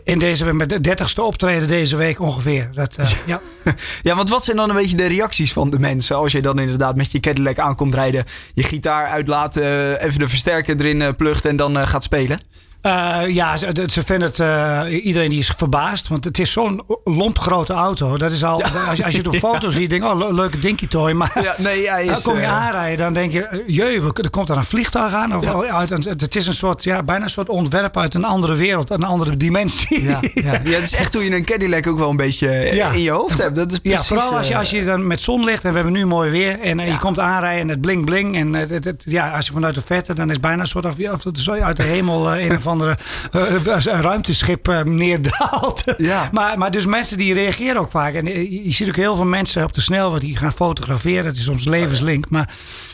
in 0.03 0.19
deze, 0.19 0.53
met 0.53 0.69
de 0.69 0.81
dertigste 0.81 1.21
optreden 1.21 1.68
deze 1.68 1.95
week 1.95 2.19
ongeveer. 2.19 2.69
Dat, 2.73 2.95
eh, 2.95 3.12
ja. 3.25 3.41
Ja, 4.01 4.15
want 4.15 4.29
wat 4.29 4.44
zijn 4.44 4.57
dan 4.57 4.69
een 4.69 4.75
beetje 4.75 4.97
de 4.97 5.07
reacties 5.07 5.53
van 5.53 5.69
de 5.69 5.79
mensen 5.79 6.15
als 6.15 6.31
je 6.31 6.41
dan 6.41 6.59
inderdaad 6.59 6.95
met 6.95 7.12
je 7.12 7.19
Cadillac 7.19 7.59
aankomt 7.59 7.94
rijden, 7.94 8.25
je 8.53 8.63
gitaar 8.63 9.07
uitlaat, 9.07 9.56
even 9.56 10.19
de 10.19 10.27
versterker 10.27 10.81
erin 10.81 11.15
plugt 11.15 11.45
en 11.45 11.56
dan 11.56 11.88
gaat 11.88 12.03
spelen? 12.03 12.39
Eh, 12.81 13.19
ja, 13.28 13.57
ze, 13.57 13.88
ze 13.92 14.04
vinden 14.04 14.28
het. 14.28 14.39
eh, 14.39 15.06
iedereen 15.06 15.30
die 15.30 15.39
is 15.39 15.54
verbaasd. 15.57 16.07
Want 16.07 16.24
het 16.24 16.39
is 16.39 16.51
zo'n 16.51 16.81
lomp 17.04 17.39
grote 17.39 17.74
auto. 17.74 18.18
Dat 18.18 18.31
is 18.31 18.44
al. 18.44 18.63
Als, 18.63 18.98
je- 18.98 19.04
als 19.04 19.12
je 19.13 19.18
het 19.18 19.28
op 19.28 19.36
foto 19.51 19.69
ziet, 19.69 19.89
denk 19.89 20.04
je, 20.04 20.10
oh, 20.10 20.18
le- 20.18 20.33
leuke 20.33 20.60
dinky 20.60 20.88
toy. 20.88 21.12
Maar 21.12 21.31
Ja, 21.44 21.56
nee, 21.57 21.89
hij 21.89 22.04
is. 22.06 22.12
dan 22.12 22.22
kom 22.22 22.36
je 22.36 22.42
eh, 22.42 22.66
aanrijden, 22.66 22.98
dan 22.98 23.13
denk 23.13 23.31
je, 23.31 23.63
jee, 23.68 24.01
er 24.01 24.30
komt 24.30 24.50
er 24.50 24.57
een 24.57 24.63
vliegtuig 24.63 25.13
aan. 25.13 25.36
Of, 25.36 25.63
uit 25.72 25.89
het 26.06 26.36
is 26.36 26.48
een 26.48 26.54
soort, 26.54 26.83
ja, 26.83 27.04
bijna 27.04 27.24
een 27.24 27.30
soort 27.30 27.50
ontwerp 27.50 27.98
uit 27.98 28.13
een 28.13 28.24
andere 28.24 28.56
wereld, 28.56 28.89
een 28.89 29.04
andere 29.04 29.38
dimensie. 29.38 30.04
Ja, 30.04 30.19
ja. 30.34 30.51
ja, 30.63 30.69
het 30.72 30.84
is 30.84 30.94
echt 30.94 31.13
hoe 31.13 31.24
je 31.24 31.36
een 31.36 31.45
Cadillac 31.45 31.88
ook 31.88 31.98
wel 32.00 32.10
een 32.10 32.16
beetje 32.16 32.50
Ja. 32.74 32.89
in 32.92 33.01
je 33.01 33.12
hoofd 33.12 33.38
hebt. 33.38 33.56
Dat 33.56 33.72
is 33.72 33.80
Ja, 33.84 33.89
precies, 33.89 34.07
vooral 34.07 34.38
als 34.38 34.48
je, 34.48 34.57
als 34.57 34.69
je 34.69 34.84
dan 34.84 35.07
met 35.07 35.22
zonlicht 35.22 35.63
en 35.63 35.69
we 35.69 35.75
hebben 35.75 35.94
nu 35.94 36.06
mooi 36.06 36.30
weer 36.31 36.60
en 36.60 36.77
Ja. 36.77 36.84
je 36.84 36.98
komt 36.98 37.19
aanrijden 37.19 37.62
en 37.62 37.69
het 37.69 37.81
bling 37.81 38.06
bling 38.06 38.36
en 38.36 38.54
het, 38.54 38.69
het- 38.69 38.84
het- 38.84 39.04
ja, 39.07 39.30
als 39.36 39.45
je 39.45 39.54
vanuit 39.54 39.75
de 39.75 39.81
verte 39.86 40.13
dan 40.13 40.30
is 40.31 40.39
bijna 40.39 40.62
een 40.62 40.68
soort 40.68 40.86
of, 40.86 40.98
ja, 40.98 41.13
of 41.13 41.25
uit 41.62 41.77
de 41.77 41.84
hemel 41.84 42.36
een 42.38 42.57
of 42.57 42.66
andere 42.71 42.97
eh, 43.31 43.85
een 43.85 44.01
ruimteschip 44.01 44.68
eh, 44.68 44.83
neerdaalt. 44.83 45.83
Ja. 45.97 46.29
maar, 46.31 46.57
maar 46.57 46.71
dus 46.71 46.85
mensen 46.85 47.18
die 47.18 47.33
reageren 47.33 47.81
ook 47.81 47.91
vaak 47.91 48.13
en 48.13 48.27
eh, 48.27 48.35
je, 48.35 48.63
je 48.63 48.71
ziet 48.71 48.88
ook 48.88 48.95
heel 48.95 49.15
veel 49.15 49.25
mensen 49.25 49.63
op 49.63 49.73
de 49.73 49.81
snelweg 49.81 50.19
die 50.19 50.38
gaan 50.38 50.53
fotograferen. 50.53 51.25
Het 51.25 51.35
is 51.35 51.44
soms 51.44 51.65
levenslink, 51.65 52.29
maar 52.29 52.53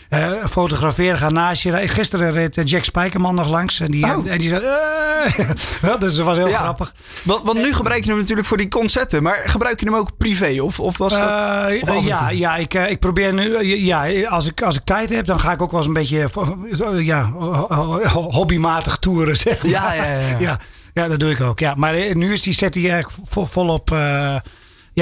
eh, 0.10 0.32
fotograferen 0.50 1.18
gaan 1.18 1.34
naast 1.34 1.62
je. 1.62 1.88
Gisteren 1.88 2.32
reed 2.32 2.58
eh, 2.58 2.66
Jack 2.66 2.84
Spijkerman 2.84 3.36
nog 3.36 3.50
langs 3.50 3.80
en 3.80 3.92
die, 3.92 4.06
Oh. 4.06 4.32
en 4.32 4.38
die 4.38 4.50
zei, 4.50 4.64
eh. 4.64 5.50
Wel, 5.82 6.00
dus 6.00 6.16
dat 6.16 6.26
was 6.26 6.38
heel 6.38 6.48
Ja. 6.48 6.60
grappig. 6.60 6.94
Want, 7.24 7.46
want 7.46 7.58
nu 7.58 7.74
gebruik 7.74 8.04
je 8.04 8.10
hem 8.10 8.20
natuurlijk 8.20 8.48
voor 8.48 8.58
die 8.58 8.68
concerten, 8.68 9.24
maar 9.24 9.42
gebruik 9.46 9.80
je 9.80 9.86
hem 9.86 9.96
ook 9.96 10.18
privé? 10.18 10.62
Of, 10.62 10.80
of 10.80 10.98
was 10.98 11.12
dat? 11.14 11.22
Eh, 11.82 11.96
of 11.98 12.06
ja, 12.06 12.30
ja, 12.30 12.56
ik, 12.56 12.74
eh, 12.74 12.90
ik 12.90 13.00
probeer 13.00 13.34
nu. 13.34 13.54
eh, 13.54 13.86
Ja, 13.86 14.28
als 14.30 14.48
ik, 14.48 14.62
als 14.62 14.76
ik 14.76 14.84
tijd 14.84 15.10
heb, 15.10 15.26
dan 15.26 15.40
ga 15.40 15.52
ik 15.52 15.62
ook 15.62 15.72
wel 15.72 15.80
eens 15.80 15.88
een 15.88 15.94
beetje. 15.94 16.30
eh, 16.94 17.06
Ja, 17.06 17.32
ho- 17.32 17.68
ho- 18.14 18.32
hobbymatig 18.32 18.98
toeren, 18.98 19.38
zeg 19.48 19.62
maar. 19.64 19.72
Ja, 19.72 19.94
ja, 19.94 20.04
ja, 20.04 20.38
ja. 20.40 20.60
ja. 20.94 21.08
dat 21.08 21.20
doe 21.20 21.32
ik 21.32 21.42
ook. 21.42 21.60
Ja. 21.60 21.74
Maar 21.76 21.94
eh, 21.94 22.14
nu 22.16 22.34
is 22.34 22.42
die 22.42 22.54
set 22.54 22.74
die 22.74 22.90
eigenlijk 22.92 23.22
vo- 23.30 23.46
volop. 23.46 23.92
eh, 23.92 24.36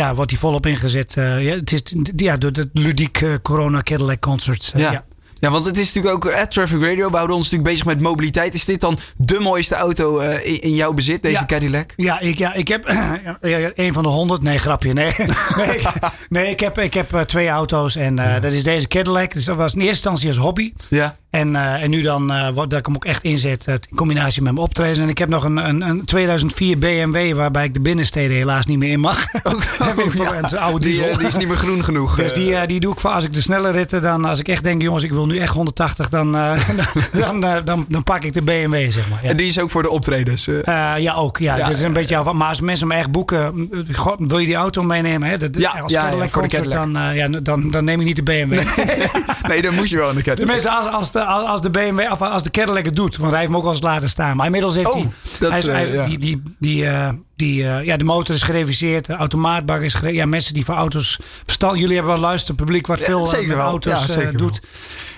ja, 0.01 0.15
wordt 0.15 0.29
die 0.29 0.39
volop 0.39 0.65
ingezet. 0.65 1.13
eh, 1.17 1.43
ja, 1.45 1.55
het 1.55 1.71
is 1.71 1.81
ja, 2.15 2.37
door 2.37 2.51
de 2.53 2.69
ludiek 2.73 3.21
eh, 3.21 3.33
Corona 3.41 3.81
Cadillac 3.81 4.19
Concerts. 4.19 4.71
eh, 4.73 4.81
Ja. 4.81 4.91
ja. 4.91 5.05
ja. 5.39 5.49
want 5.51 5.65
het 5.65 5.77
is 5.77 5.93
natuurlijk 5.93 6.25
ook, 6.25 6.33
at 6.33 6.51
Traffic 6.51 6.81
Radio, 6.81 7.09
we 7.09 7.15
houden 7.15 7.35
ons 7.35 7.45
natuurlijk 7.51 7.69
bezig 7.71 7.85
met 7.85 7.99
mobiliteit. 8.01 8.53
Is 8.53 8.65
dit 8.65 8.81
dan 8.81 8.97
de 9.17 9.39
mooiste 9.39 9.75
auto 9.75 10.19
in, 10.19 10.61
in 10.61 10.73
jouw 10.75 10.93
bezit, 10.93 11.21
deze 11.23 11.35
Ja. 11.39 11.45
Cadillac? 11.45 11.93
Ja, 11.95 12.19
ik, 12.19 12.37
ja, 12.37 12.53
ik 12.53 12.67
heb 12.67 12.85
een 13.75 13.93
van 13.93 14.03
de 14.03 14.09
honderd. 14.09 14.41
Nee, 14.41 14.57
grapje. 14.57 14.93
Nee, 14.93 15.11
nee, 15.57 15.77
ik, 15.79 15.89
nee 16.29 16.49
ik 16.49 16.59
heb, 16.59 16.79
ik 16.79 16.93
heb 16.93 17.23
twee 17.27 17.47
auto's. 17.49 17.95
En 17.95 18.15
dat 18.15 18.51
is 18.53 18.63
deze 18.63 18.87
Cadillac. 18.87 19.33
Dus 19.33 19.45
dat 19.45 19.55
was 19.55 19.73
in 19.73 19.79
eerste 19.79 19.93
instantie 19.93 20.27
als 20.27 20.37
hobby. 20.37 20.73
Ja. 20.89 21.17
En, 21.35 21.55
eh, 21.55 21.83
en 21.83 21.89
nu 21.89 22.01
dan, 22.01 22.31
eh, 22.31 22.55
dat 22.55 22.73
ik 22.73 22.85
hem 22.85 22.95
ook 22.95 23.05
echt 23.05 23.23
inzet 23.23 23.67
in 23.67 23.95
combinatie 23.95 24.41
met 24.41 24.53
mijn 24.53 24.65
optreden. 24.65 25.03
En 25.03 25.09
ik 25.09 25.17
heb 25.17 25.29
nog 25.29 25.43
een, 25.43 25.57
een, 25.57 25.81
een 25.81 26.05
2004 26.05 26.77
BMW 26.77 27.35
waarbij 27.35 27.63
ik 27.63 27.73
de 27.73 27.79
binnensteden 27.79 28.37
helaas 28.37 28.65
niet 28.65 28.77
meer 28.77 28.91
in 28.91 28.99
mag. 28.99 29.25
Ik 29.95 30.11
voor 30.11 30.35
een 30.35 30.57
oude 30.57 30.85
Die, 30.85 31.05
eh, 31.05 31.17
die 31.17 31.27
is 31.27 31.35
niet 31.35 31.47
meer 31.47 31.57
groen 31.57 31.83
genoeg. 31.83 32.15
Dus 32.25 32.33
die, 32.33 32.65
die 32.67 32.79
doe 32.79 32.93
ik 32.93 32.99
voor 32.99 33.09
als 33.09 33.23
ik 33.23 33.33
de 33.33 33.41
snelle 33.41 33.71
ritten. 33.71 34.01
Dan 34.01 34.25
als 34.25 34.39
ik 34.39 34.47
echt 34.47 34.63
denk, 34.63 34.81
jongens, 34.81 35.03
ik 35.03 35.11
wil 35.11 35.25
nu 35.25 35.37
echt 35.37 35.53
180, 35.53 36.09
dan, 36.09 36.31
dan, 36.31 37.39
dan, 37.39 37.63
dan, 37.65 37.85
dan 37.87 38.03
pak 38.03 38.23
ik 38.23 38.33
de 38.33 38.41
BMW, 38.41 38.91
zeg 38.91 39.09
maar. 39.09 39.19
Ja. 39.23 39.29
En 39.29 39.37
die 39.37 39.47
is 39.47 39.59
ook 39.59 39.71
voor 39.71 39.83
de 39.83 39.89
optredens. 39.89 40.49
ja, 40.97 41.13
ook. 41.13 41.37
Ja, 41.37 41.57
Ja, 41.57 41.65
dat 41.65 41.75
is 41.75 41.81
een 41.81 41.87
ja, 41.87 41.93
beetje 41.93 42.17
af. 42.17 42.33
Maar 42.33 42.49
als 42.49 42.61
mensen 42.61 42.87
me 42.87 42.93
echt 42.93 43.11
boeken, 43.11 43.69
god, 43.91 44.15
wil 44.17 44.37
je 44.37 44.45
die 44.45 44.55
auto 44.55 44.83
meenemen? 44.83 45.29
Hè? 45.29 45.37
Dat, 45.37 45.49
Ja, 45.57 45.69
als 45.69 45.91
ja, 45.91 46.01
Cadillac 46.01 46.25
ja, 46.25 46.31
voor 46.31 46.41
de 46.41 46.47
Cadillac. 46.47 46.93
Dan, 46.93 47.15
ja, 47.15 47.27
dan, 47.27 47.71
dan 47.71 47.83
neem 47.83 47.99
ik 47.99 48.05
niet 48.05 48.15
de 48.15 48.23
BMW. 48.23 48.51
nee, 49.47 49.61
dan 49.61 49.75
moet 49.75 49.89
je 49.89 49.97
wel 49.97 50.09
in 50.09 50.15
de 50.15 50.21
Cadillac. 50.21 50.37
Tenminste, 50.37 50.69
als, 50.69 50.87
als, 50.87 51.11
de, 51.11 51.24
als 51.25 51.61
de 51.61 51.69
BMW, 51.69 51.99
of 52.11 52.21
als 52.21 52.43
de 52.43 52.49
Cadillac 52.51 52.85
het 52.85 52.95
doet. 52.95 53.17
Want 53.17 53.29
hij 53.29 53.39
heeft 53.39 53.47
hem 53.51 53.57
ook 53.57 53.63
wel 53.63 53.71
eens 53.73 53.81
laten 53.81 54.09
staan. 54.09 54.35
Maar 54.35 54.45
inmiddels 54.45 54.75
heeft 54.75 54.87
Oh, 54.87 54.93
hij... 54.95 55.09
dat, 55.39 55.49
hij 55.49 55.59
is- 55.59 55.65
hij 55.65 55.83
is- 55.83 55.89
eh, 55.89 55.95
ja. 55.95 56.05
Die, 56.05 56.17
die, 56.17 56.41
die, 56.59 56.85
eh, 56.87 57.09
die, 57.35 57.67
eh, 57.67 57.83
ja, 57.83 57.97
de 57.97 58.03
motor 58.03 58.35
is 58.35 58.41
gereviseerd. 58.43 59.05
De 59.05 59.13
automaatbak 59.15 59.81
is 59.81 59.91
gereviseerd. 59.93 60.23
Ja, 60.23 60.29
mensen 60.29 60.53
die 60.53 60.65
voor 60.65 60.75
auto's 60.75 61.19
verstand... 61.45 61.77
Jullie 61.79 61.95
hebben 61.95 62.13
wel 62.13 62.21
luisteren, 62.21 62.55
publiek 62.55 62.87
wat 62.87 62.99
veel 63.01 63.19
met 63.47 63.57
auto's 63.57 64.07
doet. 64.31 64.61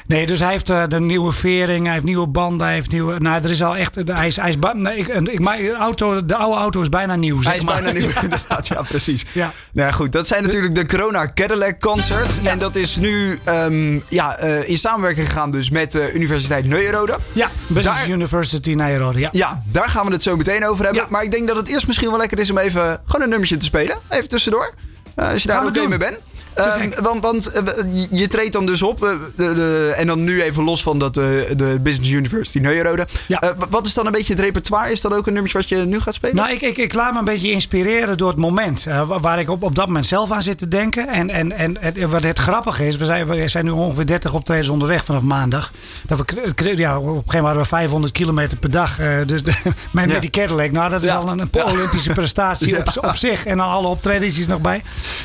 Nee, 0.08 0.26
dus 0.26 0.40
hij 0.40 0.52
heeft 0.52 0.70
eh, 0.70 0.84
de 0.88 1.00
nieuwe 1.00 1.32
vering, 1.32 1.84
hij 1.84 1.94
heeft 1.94 2.06
nieuwe 2.06 2.28
banden, 2.28 2.66
hij 2.68 2.76
heeft 2.76 2.92
nieuwe... 2.92 3.20
Nou, 3.20 3.44
er 3.44 3.50
is 3.50 3.64
al 3.64 3.76
echt... 3.76 3.96
Hij 4.06 4.28
is, 4.28 4.36
hij 4.36 4.50
is, 4.50 4.56
nee, 4.74 4.98
ik, 4.98 5.08
ik, 5.08 5.40
de, 5.40 5.76
auto, 5.80 6.26
de 6.26 6.36
oude 6.36 6.58
auto 6.60 6.82
is 6.82 6.90
bijna 6.90 7.16
nieuw, 7.16 7.36
zeg 7.38 7.46
Hij 7.46 7.56
is 7.56 7.64
maar. 7.64 7.82
bijna 7.84 8.00
nieuw, 8.00 8.10
inderdaad. 8.24 8.68
Ja, 8.68 8.82
precies. 8.82 9.26
Ja. 9.32 9.52
Nou 9.72 9.88
ja, 9.88 9.94
goed. 9.96 10.12
Dat 10.12 10.28
zijn 10.28 10.44
natuurlijk 10.44 10.76
de 10.76 10.86
Corona 10.86 11.32
Cadillac 11.34 11.80
Concerts. 11.80 12.40
En 12.44 12.58
dat 12.60 12.76
is 12.76 12.96
nu 12.98 13.40
ehm, 13.44 14.00
ja, 14.08 14.38
eh, 14.38 14.70
in 14.70 14.78
samenwerking 14.78 15.26
gegaan 15.28 15.52
dus 15.52 15.70
met 15.70 15.92
de 15.92 16.14
Universiteit 16.14 16.66
Neuenrode. 16.66 17.18
Ja, 17.34 17.50
Business 17.68 18.00
Daar- 18.00 18.10
University 18.10 18.74
Nijrode, 18.74 19.20
ja. 19.20 19.30
Ja, 19.32 19.64
daar 19.66 19.88
gaan 19.90 20.06
we 20.06 20.12
het 20.12 20.24
zo 20.24 20.36
meteen 20.36 20.66
over 20.66 20.84
hebben. 20.84 21.02
Ja. 21.02 21.08
Maar 21.10 21.24
ik 21.24 21.32
denk 21.32 21.48
dat 21.48 21.58
het 21.58 21.68
eerst 21.68 21.88
misschien 21.88 22.10
wel 22.10 22.18
lekker 22.20 22.40
is 22.40 22.52
om 22.52 22.58
even 22.58 23.02
gewoon 23.06 23.22
een 23.22 23.30
nummertje 23.30 23.58
te 23.58 23.66
spelen. 23.66 23.98
Even 24.10 24.28
tussendoor. 24.28 24.74
Eh, 25.16 25.30
als 25.30 25.42
je 25.42 25.48
daar 25.48 25.66
oké 25.66 25.88
mee 25.88 25.98
bent. 25.98 26.18
Gek. 26.64 27.00
want 27.00 27.24
want 27.24 27.48
eh, 27.52 27.64
je- 28.12 28.28
treedt 28.28 28.54
dan 28.54 28.66
dus 28.66 28.82
op. 28.82 29.04
eh, 29.38 30.00
en 30.00 30.08
dan 30.08 30.24
nu 30.24 30.42
even 30.42 30.64
los 30.64 30.84
van 30.84 31.00
dat, 31.00 31.18
eh, 31.18 31.24
de 31.58 31.78
Business 31.82 32.12
University 32.12 32.60
Neuerode. 32.60 33.08
Ja. 33.28 33.56
Wat 33.70 33.86
is 33.86 33.94
dan 33.94 34.06
een 34.06 34.12
beetje 34.12 34.34
het 34.34 34.42
repertoire? 34.42 34.92
Is 34.92 35.02
dat 35.02 35.14
ook 35.14 35.28
een 35.28 35.34
nummertje 35.34 35.58
wat 35.58 35.70
je 35.70 35.76
nu 35.76 36.00
gaat 36.00 36.14
spelen? 36.14 36.36
Nou, 36.36 36.52
ik, 36.52 36.62
ik, 36.62 36.78
ik 36.78 36.94
laat 36.94 37.14
me 37.14 37.20
een 37.20 37.26
beetje 37.26 37.52
inspireren 37.52 38.18
door 38.18 38.28
het 38.30 38.38
moment. 38.38 38.84
wa- 38.84 39.20
waar 39.20 39.40
ik 39.40 39.50
op, 39.50 39.64
op 39.64 39.76
dat 39.76 39.88
moment 39.88 40.06
zelf 40.06 40.32
aan 40.32 40.42
zit 40.44 40.58
te 40.58 40.68
denken. 40.68 41.08
En, 41.08 41.30
en, 41.30 41.52
en, 41.52 41.82
en 41.96 42.10
wat 42.10 42.24
het 42.24 42.40
grappige 42.40 42.88
is, 42.88 42.96
we 42.98 43.06
zijn, 43.06 43.28
we 43.28 43.48
zijn 43.48 43.66
nu 43.66 43.72
ongeveer 43.72 44.06
30 44.06 44.34
optredens 44.34 44.70
onderweg 44.70 45.06
vanaf 45.06 45.22
maandag. 45.22 45.72
Dat 46.06 46.18
we, 46.20 46.26
ja, 46.78 46.98
op 47.00 47.04
een 47.04 47.10
gegeven 47.10 47.24
moment 47.26 47.44
hadden 47.46 47.62
we 47.62 47.68
500 47.68 48.14
kilometer 48.14 48.58
per 48.58 48.72
dag. 48.72 48.96
dus 49.26 49.44
de, 49.44 49.52
met, 49.92 50.06
Ja. 50.06 50.12
met 50.12 50.22
die 50.22 50.30
Cadillac, 50.30 50.72
nou 50.72 50.90
dat 50.90 51.02
is 51.04 51.08
Ja. 51.10 51.16
al 51.16 51.28
een, 51.30 51.40
een. 51.40 51.64
Olympische 51.64 52.14
prestatie 52.14 52.78
op, 52.80 52.88
op 53.02 53.16
zich. 53.16 53.46
En 53.46 53.58
dan 53.58 53.68
alle 53.68 53.88
optredens 53.88 54.48
nog 54.48 54.62
bij. 54.62 54.84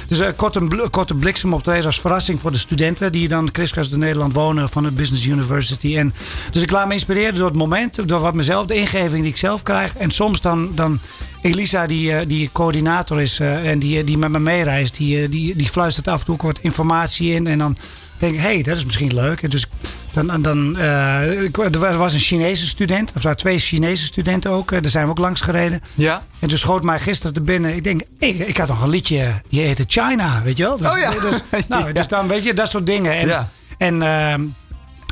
Dus 0.09 0.19
een 0.19 0.37
korte, 0.37 0.61
bl- 0.61 0.87
korte 0.91 1.15
bliksemoptreden 1.23 1.87
als 1.87 2.01
verrassing 2.01 2.41
voor 2.41 2.53
de 2.53 2.59
studenten. 2.59 3.13
Die 3.13 3.29
dan 3.29 3.51
kriskras 3.51 3.89
door 3.89 3.99
Nederland 3.99 4.33
wonen 4.33 4.69
van 4.69 4.85
het 4.85 4.95
Business 4.95 5.27
University. 5.27 5.97
En, 5.97 6.15
dus 6.51 6.63
ik 6.63 6.71
laat 6.71 6.87
me 6.87 6.93
inspireren 6.93 7.35
door 7.35 7.47
het 7.47 7.57
moment. 7.57 8.09
Door 8.09 8.21
wat 8.21 8.35
mezelf, 8.35 8.67
de 8.67 8.75
ingeving 8.75 9.23
die 9.23 9.31
ik 9.31 9.37
zelf 9.37 9.63
krijg. 9.63 9.97
En 9.97 10.11
soms 10.11 10.41
dan... 10.41 10.73
dan 10.75 11.01
Elisa, 11.43 11.87
die, 11.87 12.13
eh, 12.13 12.29
die 12.29 12.51
coördinator 12.53 13.21
is 13.21 13.39
eh, 13.39 13.71
en 13.71 13.79
die, 13.79 14.05
die 14.05 14.19
met 14.19 14.31
me 14.31 14.39
meereist, 14.39 14.97
die, 14.97 15.23
eh, 15.23 15.31
die, 15.31 15.57
die 15.57 15.69
fluistert 15.69 16.09
af 16.09 16.21
en 16.21 16.27
toe 16.27 16.37
wat 16.43 16.59
informatie 16.61 17.35
in. 17.35 17.47
En 17.47 17.59
dan 17.59 17.77
denk 18.19 18.35
ik, 18.35 18.41
hé, 18.41 18.47
hey, 18.47 18.63
dat 18.63 18.77
is 18.77 18.85
misschien 18.85 19.15
leuk. 19.15 19.43
En 19.43 19.51
dus 19.51 19.67
dan, 20.13 20.43
dan, 20.43 20.77
eh, 20.79 21.59
er 21.75 21.97
was 21.97 22.15
een 22.15 22.21
Chinese 22.21 22.67
student, 22.67 23.13
of 23.17 23.23
waren 23.23 23.39
twee 23.39 23.59
Chinese 23.59 24.05
studenten 24.05 24.51
ook. 24.51 24.73
eh, 24.73 24.81
Daar 24.83 24.91
zijn 24.91 25.05
we 25.05 25.11
ook 25.11 25.19
langs 25.19 25.41
gereden. 25.41 25.83
Ja. 25.95 26.23
En 26.39 26.49
toen 26.49 26.59
schoot 26.59 26.85
mij 26.85 26.99
gisteren 26.99 27.33
te 27.33 27.41
binnen. 27.41 27.75
Ik 27.77 27.85
denk, 27.85 28.03
hey, 28.19 28.31
ik 28.31 28.57
had 28.57 28.69
nog 28.69 28.83
een 28.83 28.89
liedje, 28.89 29.41
die 29.49 29.61
heette 29.61 29.85
China, 29.87 30.43
weet 30.43 30.57
je 30.57 30.63
wel? 30.63 30.77
Dus, 30.77 30.91
Oh 30.91 30.99
ja. 30.99 31.11
Dus, 31.11 31.43
nou, 31.69 31.87
Ja. 31.87 31.93
dus 31.93 32.07
dan 32.09 32.29
weet 32.29 32.43
je, 32.43 32.55
dat 32.55 32.71
soort 32.71 32.87
dingen. 32.87 33.13
En, 33.19 33.27
Ja. 33.27 33.49
en, 33.79 34.03
ehm, 34.03 34.43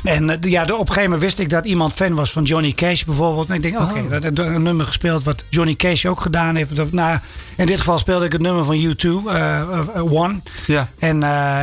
en 0.03 0.29
eh, 0.29 0.51
ja, 0.51 0.63
op 0.63 0.69
een 0.69 0.77
gegeven 0.77 1.03
moment 1.03 1.21
wist 1.21 1.39
ik 1.39 1.49
dat 1.49 1.65
iemand 1.65 1.93
fan 1.93 2.15
was 2.15 2.31
van 2.31 2.43
Johnny 2.43 2.71
Cash 2.71 3.03
bijvoorbeeld. 3.03 3.49
En 3.49 3.55
ik 3.55 3.61
denk, 3.61 3.79
oké, 3.79 3.99
Oh. 3.99 4.09
dat 4.09 4.23
heb 4.23 4.37
een 4.37 4.63
nummer 4.63 4.85
gespeeld 4.85 5.23
wat 5.23 5.43
Johnny 5.49 5.75
Cash 5.75 6.05
ook 6.05 6.21
gedaan 6.21 6.55
heeft. 6.55 6.91
Nou, 6.91 7.19
in 7.57 7.65
dit 7.65 7.77
geval 7.77 7.97
speelde 7.97 8.25
ik 8.25 8.31
het 8.31 8.41
nummer 8.41 8.65
van 8.65 8.75
U2, 8.75 9.27
eh, 9.27 9.59
eh, 9.59 10.13
One. 10.13 10.41
Ja. 10.67 10.89
En, 10.99 11.17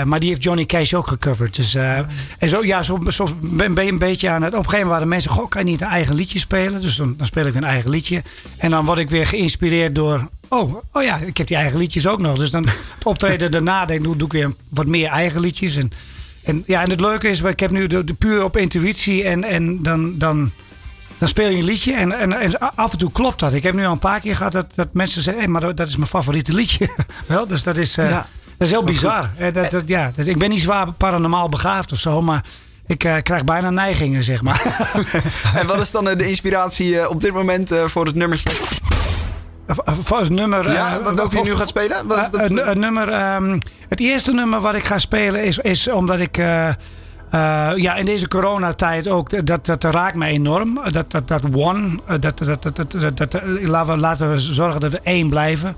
maar 0.08 0.20
die 0.20 0.28
heeft 0.28 0.42
Johnny 0.42 0.66
Cash 0.66 0.92
ook 0.92 1.08
gecoverd. 1.08 1.56
Dus, 1.56 1.74
en 1.74 2.48
zo, 2.48 2.64
ja, 2.64 2.82
zo, 2.82 3.00
zo 3.08 3.28
ben 3.40 3.74
ben 3.74 3.84
je 3.84 3.92
een 3.92 3.98
beetje 3.98 4.28
aan 4.28 4.42
het. 4.42 4.52
Op 4.52 4.58
een 4.58 4.64
gegeven 4.64 4.86
moment 4.86 4.90
waren 4.90 5.08
mensen, 5.08 5.30
goh, 5.30 5.48
kan 5.48 5.64
je 5.64 5.70
niet 5.70 5.80
een 5.80 5.86
eigen 5.86 6.14
liedje 6.14 6.38
spelen? 6.38 6.80
Dus 6.80 6.96
dan, 6.96 7.14
dan 7.16 7.26
speel 7.26 7.46
ik 7.46 7.52
weer 7.52 7.62
een 7.62 7.68
eigen 7.68 7.90
liedje. 7.90 8.22
En 8.56 8.70
dan 8.70 8.84
word 8.84 8.98
ik 8.98 9.10
weer 9.10 9.26
geïnspireerd 9.26 9.94
door. 9.94 10.28
Oh, 10.48 10.74
oh 10.92 11.02
ja, 11.02 11.16
ik 11.16 11.36
heb 11.36 11.46
die 11.46 11.56
eigen 11.56 11.78
liedjes 11.78 12.06
ook 12.06 12.20
nog. 12.20 12.38
Dus 12.38 12.50
dan 12.50 12.66
optreden 13.02 13.50
daarna 13.50 13.84
denk, 13.84 13.98
ik, 13.98 14.04
doe, 14.04 14.16
doe 14.16 14.26
ik 14.26 14.32
weer 14.32 14.52
wat 14.68 14.86
meer 14.86 15.08
eigen 15.08 15.40
liedjes. 15.40 15.76
En, 15.76 15.92
en, 16.44 16.62
ja, 16.66 16.82
en 16.82 16.90
het 16.90 17.00
leuke 17.00 17.28
is, 17.28 17.40
ik 17.40 17.60
heb 17.60 17.70
nu 17.70 17.86
de, 17.86 18.04
de 18.04 18.14
puur 18.14 18.44
op 18.44 18.56
intuïtie. 18.56 19.24
En, 19.24 19.44
en 19.44 19.82
dan, 19.82 20.18
dan, 20.18 20.50
dan 21.18 21.28
speel 21.28 21.48
je 21.48 21.56
een 21.56 21.64
liedje. 21.64 21.92
En, 21.92 22.12
en, 22.18 22.32
en 22.32 22.58
af 22.58 22.92
en 22.92 22.98
toe 22.98 23.12
klopt 23.12 23.38
dat. 23.40 23.52
Ik 23.52 23.62
heb 23.62 23.74
nu 23.74 23.84
al 23.86 23.92
een 23.92 23.98
paar 23.98 24.20
keer 24.20 24.36
gehad 24.36 24.52
dat, 24.52 24.74
dat 24.74 24.88
mensen 24.92 25.22
zeggen: 25.22 25.42
hey, 25.42 25.52
maar 25.52 25.74
dat, 25.74 25.88
is 25.88 25.96
mijn 25.96 26.08
favoriete 26.08 26.52
liedje. 26.52 26.88
Wel, 27.26 27.46
dus 27.46 27.62
dat 27.62 27.76
is. 27.76 27.96
eh, 27.96 28.10
Ja. 28.10 28.26
dat 28.56 28.66
is 28.68 28.70
heel 28.70 28.84
bizar. 28.84 29.30
Eh, 29.36 29.54
Dat, 29.54 29.70
dat, 29.70 29.82
ja, 29.86 30.12
dat- 30.16 30.26
ik 30.26 30.38
ben 30.38 30.48
niet 30.48 30.60
zwaar 30.60 30.92
paranormaal 30.92 31.48
begaafd 31.48 31.92
of 31.92 31.98
zo, 31.98 32.22
maar 32.22 32.44
ik 32.86 33.04
eh, 33.04 33.16
krijg 33.22 33.44
bijna 33.44 33.70
neigingen, 33.70 34.24
zeg 34.24 34.42
maar. 34.42 34.62
En 35.54 35.66
wat 35.66 35.80
is 35.80 35.90
dan 35.90 36.04
de 36.04 36.28
inspiratie 36.28 37.08
op 37.08 37.20
dit 37.20 37.32
moment 37.32 37.72
voor 37.86 38.06
het 38.06 38.14
nummertje? 38.14 38.50
voor 40.02 40.20
het 40.20 40.30
nummer. 40.30 40.72
Ja, 40.72 41.00
welke 41.14 41.36
je 41.36 41.42
nu 41.42 41.54
gaat 41.56 41.68
spelen? 41.68 42.06
Wat- 42.06 42.28
wat- 42.30 42.40
een, 42.50 42.70
een 42.70 42.78
nummer, 42.80 43.08
ehm, 43.08 43.58
het 43.88 44.00
eerste 44.00 44.32
nummer 44.32 44.60
wat 44.60 44.74
ik 44.74 44.84
ga 44.84 44.98
spelen 44.98 45.44
is, 45.44 45.58
is 45.58 45.88
omdat 45.88 46.18
ik. 46.20 46.36
eh, 46.38 46.68
eh, 46.68 46.74
ja, 47.76 47.94
in 47.96 48.04
deze 48.04 48.28
coronatijd 48.28 49.08
ook, 49.08 49.46
dat, 49.46 49.66
dat 49.66 49.84
raakt 49.84 50.16
me 50.16 50.26
enorm. 50.26 50.80
Dat, 50.88 51.10
dat, 51.10 51.28
dat 51.28 51.42
one, 51.52 51.98
eh, 52.06 52.14
dat, 52.20 52.38
dat, 52.38 52.62
dat, 52.62 52.76
dat, 52.76 53.16
dat- 53.16 53.42
laten, 53.62 53.94
we, 53.94 54.00
laten 54.00 54.30
we 54.30 54.38
zorgen 54.38 54.80
dat 54.80 54.90
we 54.92 55.00
één 55.02 55.28
blijven. 55.28 55.76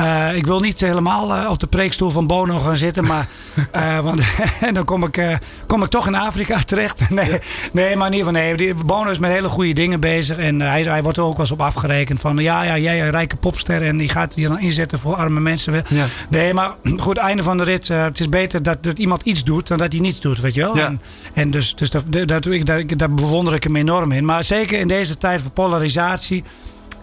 Eh, 0.00 0.36
ik 0.36 0.46
wil 0.46 0.60
niet 0.60 0.80
helemaal 0.80 1.34
eh, 1.34 1.50
op 1.50 1.58
de 1.58 1.66
preekstoel 1.66 2.10
van 2.10 2.26
Bono 2.26 2.58
gaan 2.58 2.76
zitten, 2.76 3.06
maar 3.06 3.26
eh, 3.72 3.98
want, 4.00 4.22
en 4.60 4.74
dan 4.74 4.84
kom 4.84 5.04
ik, 5.04 5.38
kom 5.66 5.82
ik 5.82 5.88
toch 5.88 6.06
in 6.06 6.14
Afrika 6.14 6.62
terecht. 6.66 7.10
Nee, 7.10 7.38
nee 7.72 7.96
maar 7.96 8.06
in 8.06 8.12
ieder 8.12 8.28
geval, 8.28 8.42
nee, 8.42 8.56
die- 8.56 8.74
Bono 8.74 9.10
is 9.10 9.18
met 9.18 9.30
hele 9.30 9.48
goede 9.48 9.72
dingen 9.72 10.00
bezig 10.00 10.36
en 10.36 10.60
hij, 10.60 10.82
hij 10.82 11.02
wordt 11.02 11.18
er 11.18 11.24
ook 11.24 11.30
wel 11.32 11.40
eens 11.40 11.50
op 11.50 11.60
afgerekend 11.60 12.20
van, 12.20 12.36
ja, 12.36 12.62
ja, 12.62 12.78
jij 12.78 13.02
een 13.02 13.10
rijke 13.10 13.36
popster 13.36 13.82
en 13.82 13.96
die 13.96 14.08
gaat 14.08 14.32
je 14.36 14.48
dan 14.48 14.60
inzetten 14.60 14.98
voor 14.98 15.14
arme 15.14 15.40
mensen. 15.40 15.84
Ja. 15.88 16.06
Nee, 16.28 16.54
maar 16.54 16.74
goed, 16.96 17.16
einde 17.16 17.42
van 17.42 17.56
de 17.56 17.64
rit, 17.64 17.88
het 17.88 18.20
is 18.20 18.28
beter 18.28 18.62
dat, 18.62 18.82
dat 18.82 18.98
iemand 18.98 19.22
iets 19.22 19.44
doet 19.44 19.66
dan 19.68 19.78
dat 19.78 19.92
hij 19.92 20.00
niets 20.00 20.20
doet, 20.20 20.40
weet 20.40 20.54
je 20.54 20.60
wel. 20.60 20.76
Ja. 20.76 20.86
En, 20.86 21.00
en 21.34 21.50
dus, 21.50 21.74
dus 21.74 21.90
dat, 21.90 22.04
dat, 22.08 22.28
dat, 22.28 22.98
daar 22.98 23.14
bewonder 23.14 23.54
ik 23.54 23.64
hem 23.64 23.76
enorm 23.76 24.12
in. 24.12 24.24
Maar 24.24 24.44
zeker 24.44 24.78
in 24.78 24.88
deze 24.88 25.18
tijd 25.18 25.40
van 25.40 25.52
polarisatie. 25.52 26.44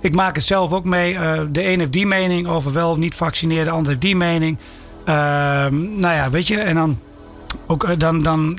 Ik 0.08 0.16
maak 0.16 0.36
het 0.36 0.44
zelf 0.44 0.72
ook 0.72 0.86
mee. 0.86 1.16
eh, 1.16 1.42
de 1.52 1.72
een 1.72 1.80
heeft 1.80 1.92
die 1.92 2.06
mening 2.08 2.48
over 2.48 2.72
wel 2.74 2.92
of 2.92 2.98
niet 2.98 3.16
vaccineren. 3.16 3.66
De 3.66 3.72
ander 3.72 3.88
heeft 3.88 4.02
die 4.02 4.16
mening. 4.16 4.58
Ehm, 5.06 6.00
nou 6.00 6.16
ja, 6.16 6.30
weet 6.30 6.48
je. 6.48 6.58
En 6.58 6.76
dan, 6.76 7.00
ook, 7.66 7.84
eh, 7.84 7.92
dan, 7.98 8.24
dan 8.24 8.58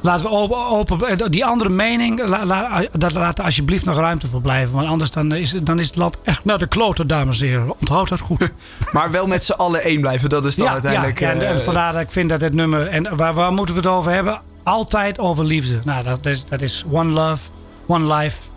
laten 0.00 0.26
we 0.26 0.30
open, 0.32 0.56
open 0.66 1.08
eh, 1.08 1.26
die 1.26 1.44
andere 1.44 1.70
mening. 1.70 2.24
La, 2.26 2.44
la, 2.44 2.82
dat 2.92 3.12
laat 3.12 3.38
er 3.38 3.44
alsjeblieft 3.44 3.84
nog 3.84 3.96
ruimte 3.96 4.26
voor 4.26 4.40
blijven. 4.40 4.74
Want 4.74 4.86
anders 4.88 5.10
dan 5.10 5.34
is, 5.34 5.54
dan 5.62 5.78
is 5.78 5.86
het 5.86 5.96
land 5.96 6.16
echt 6.22 6.44
naar 6.44 6.58
de 6.58 6.66
kloten, 6.66 7.06
dames 7.06 7.40
en 7.40 7.46
heren. 7.46 7.74
Onthoud 7.80 8.08
dat 8.08 8.20
goed. 8.20 8.52
Maar 8.92 9.10
wel 9.10 9.26
met 9.26 9.44
z'n 9.44 9.52
allen 9.52 9.82
één 9.82 10.00
blijven, 10.00 10.28
dat 10.28 10.44
is 10.44 10.54
dan 10.54 10.68
uiteindelijk... 10.68 11.20
Ja, 11.20 11.32
en 11.32 11.64
vandaar 11.64 11.92
dat 11.92 12.02
ik 12.02 12.10
vind 12.10 12.28
dat 12.28 12.40
het 12.40 12.54
nummer. 12.54 12.86
En 12.86 13.16
waar, 13.16 13.34
waar 13.34 13.52
moeten 13.52 13.74
we 13.74 13.80
het 13.80 13.90
over 13.90 14.12
hebben? 14.12 14.40
Altijd 14.62 15.18
over 15.18 15.44
liefde. 15.44 15.80
Nou, 15.84 16.04
dat 16.04 16.26
is, 16.26 16.44
dat 16.48 16.60
is 16.60 16.84
One 16.90 17.10
Love, 17.10 17.48
One 17.86 18.14
Life. 18.14 18.49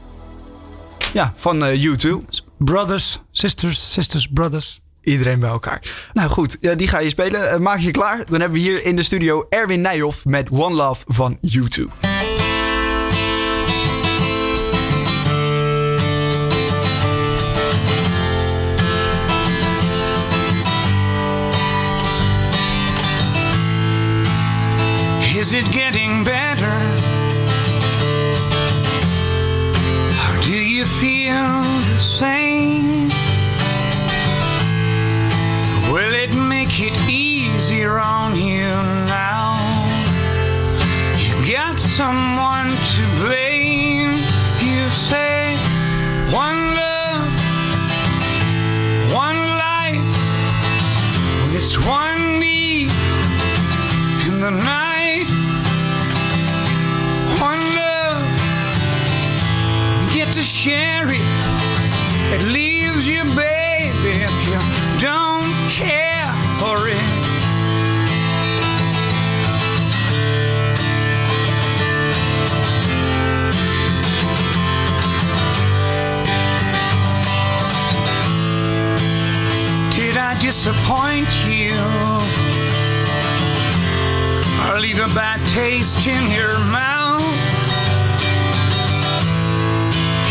Ja, 1.14 1.34
van 1.36 1.64
eh, 1.64 1.86
U2. 1.86 2.18
Brothers, 2.58 3.22
sisters, 3.32 3.92
sisters, 3.92 4.28
brothers. 4.28 4.82
Iedereen 5.02 5.40
bij 5.40 5.50
elkaar. 5.50 6.10
Nou 6.14 6.30
goed, 6.30 6.58
ja, 6.62 6.76
die 6.76 6.88
ga 6.88 7.00
je 7.00 7.10
spelen. 7.10 7.52
Eh, 7.52 7.60
maak 7.60 7.80
je 7.80 7.92
klaar. 7.92 8.18
Dan 8.18 8.40
hebben 8.40 8.60
we 8.60 8.66
hier 8.66 8.86
in 8.86 8.96
de 8.96 9.04
studio 9.04 9.46
Erwin 9.50 9.82
Nijhoff 9.82 10.26
met 10.26 10.50
One 10.50 10.76
Love 10.76 11.04
van 11.08 11.38
U2. 11.42 11.84
Is 25.36 25.52
it 25.52 25.66
getting 25.66 26.24
better? 26.24 26.63
Disappoint 80.64 81.28
you? 81.46 81.76
or 84.72 84.80
leave 84.80 84.98
a 84.98 85.14
bad 85.14 85.46
taste 85.48 86.08
in 86.08 86.32
your 86.32 86.58
mouth. 86.72 87.20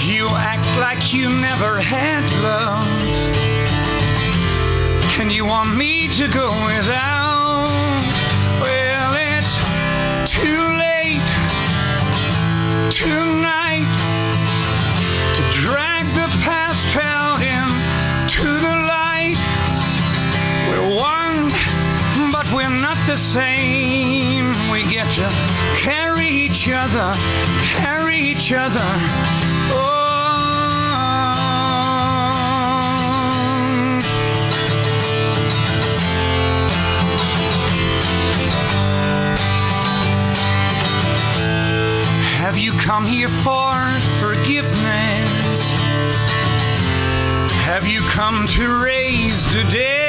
You 0.07 0.27
act 0.29 0.67
like 0.79 1.13
you 1.13 1.29
never 1.29 1.83
had 1.83 2.25
love, 2.43 2.89
and 5.21 5.31
you 5.31 5.45
want 5.45 5.77
me 5.77 6.09
to 6.17 6.27
go 6.29 6.49
without. 6.65 7.69
Well, 8.63 9.13
it's 9.37 9.55
too 10.33 10.63
late 10.87 11.29
tonight 12.91 13.92
the 23.07 23.17
same. 23.17 24.47
We 24.71 24.85
get 24.91 25.07
to 25.15 25.29
carry 25.77 26.27
each 26.27 26.69
other, 26.71 27.13
carry 27.75 28.17
each 28.17 28.53
other. 28.53 28.81
Oh. 29.75 30.03
Have 42.39 42.59
you 42.59 42.73
come 42.73 43.05
here 43.05 43.29
for 43.29 43.73
forgiveness? 44.21 45.73
Have 47.65 47.87
you 47.87 48.01
come 48.03 48.47
to 48.49 48.83
raise 48.83 49.53
the 49.55 49.65
dead? 49.71 50.02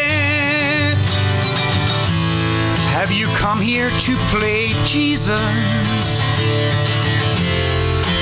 Have 3.04 3.12
you 3.12 3.28
come 3.36 3.60
here 3.60 3.90
to 3.90 4.16
play 4.32 4.70
Jesus? 4.86 5.38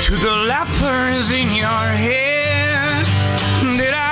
To 0.06 0.16
the 0.16 0.34
lepers 0.48 1.30
in 1.30 1.54
your 1.54 1.86
head? 2.02 3.06
Did 3.78 3.94
I 3.94 4.11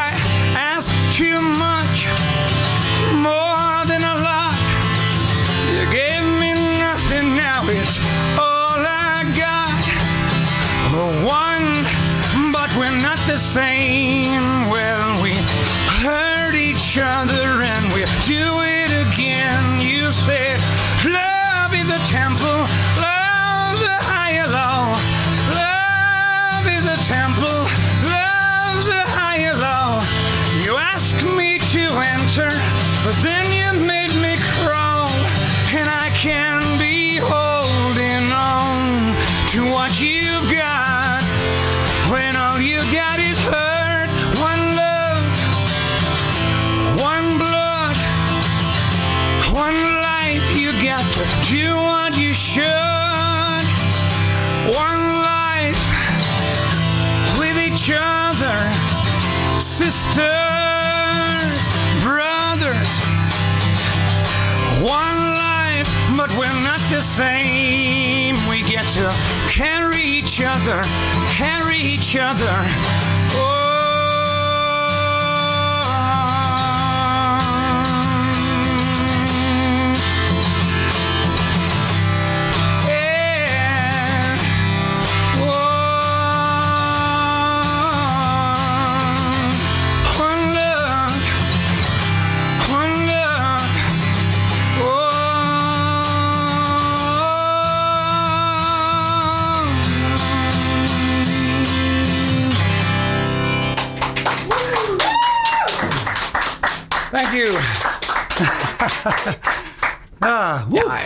temple, 27.06 27.64
love's 28.04 28.88
a 28.88 29.04
higher 29.16 29.54
law. 29.54 30.02
You 30.62 30.76
ask 30.76 31.16
me 31.24 31.58
to 31.72 31.84
enter, 32.16 32.50
but 33.04 33.16
then 33.22 33.49
the 67.00 67.06
same. 67.06 68.36
We 68.46 68.62
get 68.62 68.84
to 68.92 69.10
carry 69.48 70.02
each 70.02 70.42
other, 70.44 70.82
carry 71.30 71.78
each 71.78 72.14
other. 72.16 72.99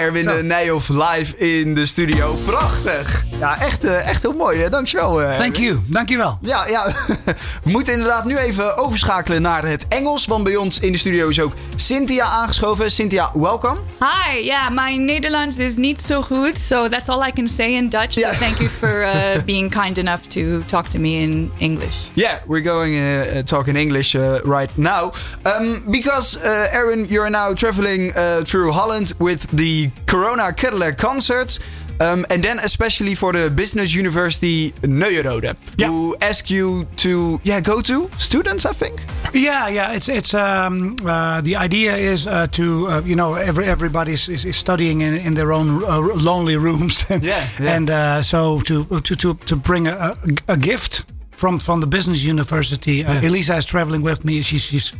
Erwin 0.04 0.46
Nijhoff 0.46 0.88
live 0.88 1.36
in 1.36 1.74
de 1.74 1.86
studio. 1.86 2.34
Prachtig. 2.34 3.33
Ja, 3.38 3.60
echt, 3.60 3.84
eh, 3.84 4.08
echt 4.08 4.22
heel 4.22 4.32
mooi. 4.32 4.68
Dankjewel. 4.68 5.22
eh, 5.22 5.38
Thank 5.38 5.56
you. 5.56 5.80
Dankjewel. 5.86 6.38
Ja, 6.40 6.66
ja. 6.68 6.86
we 7.64 7.70
moeten 7.70 7.92
inderdaad 7.92 8.24
nu 8.24 8.36
even 8.36 8.76
overschakelen 8.76 9.42
naar 9.42 9.64
het 9.66 9.88
Engels. 9.88 10.26
Want 10.26 10.44
bij 10.44 10.56
ons 10.56 10.78
in 10.80 10.92
de 10.92 10.98
studio 10.98 11.28
is 11.28 11.40
ook 11.40 11.52
Cynthia 11.76 12.24
aangeschoven. 12.26 12.90
Cynthia, 12.90 13.30
welkom. 13.34 13.78
Hi, 14.00 14.44
yeah, 14.44 14.70
my 14.70 14.96
Netherlands 14.96 15.56
is 15.58 15.76
not 15.76 16.00
so 16.00 16.22
good, 16.22 16.58
so 16.60 16.88
that's 16.88 17.08
all 17.08 17.26
I 17.28 17.32
can 17.32 17.48
say 17.48 17.74
in 17.74 17.88
Dutch. 17.88 18.14
Yeah. 18.14 18.30
So 18.32 18.38
thank 18.38 18.58
you 18.58 18.68
for 18.70 19.02
uh, 19.04 19.10
being 19.44 19.70
kind 19.70 19.98
enough 19.98 20.26
to 20.28 20.62
talk 20.66 20.88
to 20.88 20.98
me 20.98 21.08
in 21.20 21.50
English. 21.58 21.96
Yeah, 22.12 22.38
we're 22.46 22.64
going 22.64 22.94
uh, 22.94 23.36
uh, 23.36 23.42
talk 23.42 23.66
in 23.66 23.76
English 23.76 24.14
uh, 24.14 24.22
right 24.44 24.70
now. 24.76 25.10
Um, 25.42 25.82
because, 25.90 26.38
uh, 26.38 26.74
Erwin, 26.74 27.06
you're 27.08 27.30
now 27.30 27.54
traveling 27.54 28.12
uh, 28.16 28.42
through 28.44 28.72
Holland 28.72 29.12
with 29.18 29.46
the 29.56 29.90
Corona 30.04 30.52
Cadillac 30.52 30.96
concerts. 30.96 31.58
Um, 32.00 32.24
and 32.30 32.42
then 32.42 32.58
especially 32.58 33.14
for 33.14 33.32
the 33.32 33.50
Business 33.50 33.94
University 33.94 34.72
Neuerode, 34.82 35.56
Yeah. 35.76 35.88
who 35.88 36.16
ask 36.20 36.50
you 36.50 36.84
to 36.96 37.38
yeah 37.44 37.60
go 37.62 37.80
to 37.82 38.08
students, 38.18 38.66
I 38.66 38.72
think. 38.72 39.00
Yeah, 39.32 39.68
yeah. 39.68 39.92
It's 39.96 40.08
it's 40.08 40.34
um, 40.34 40.96
uh, 41.06 41.40
the 41.40 41.56
idea 41.56 41.96
is 41.96 42.26
uh, 42.26 42.46
to 42.50 42.88
uh, 42.88 43.00
you 43.06 43.14
know 43.16 43.34
every 43.34 43.64
everybody's 43.66 44.28
is, 44.28 44.44
is 44.44 44.56
studying 44.56 45.02
in, 45.02 45.14
in 45.14 45.34
their 45.34 45.52
own 45.52 45.84
uh, 45.84 46.00
lonely 46.16 46.56
rooms. 46.56 47.04
and 47.08 47.22
Yeah, 47.26 47.46
yeah. 47.60 47.76
and 47.76 47.90
uh, 47.90 48.22
so 48.22 48.60
to 48.60 48.84
to 49.00 49.14
to 49.16 49.34
to 49.34 49.56
bring 49.56 49.86
a, 49.86 50.16
a, 50.48 50.56
gift 50.56 51.04
from 51.30 51.58
from 51.60 51.80
the 51.80 51.86
business 51.86 52.24
university. 52.24 53.04
Uh, 53.04 53.20
Elisa 53.22 53.56
is 53.56 53.64
traveling 53.64 54.02
with 54.04 54.24
me. 54.24 54.42
She's 54.42 54.62
she's 54.62 54.92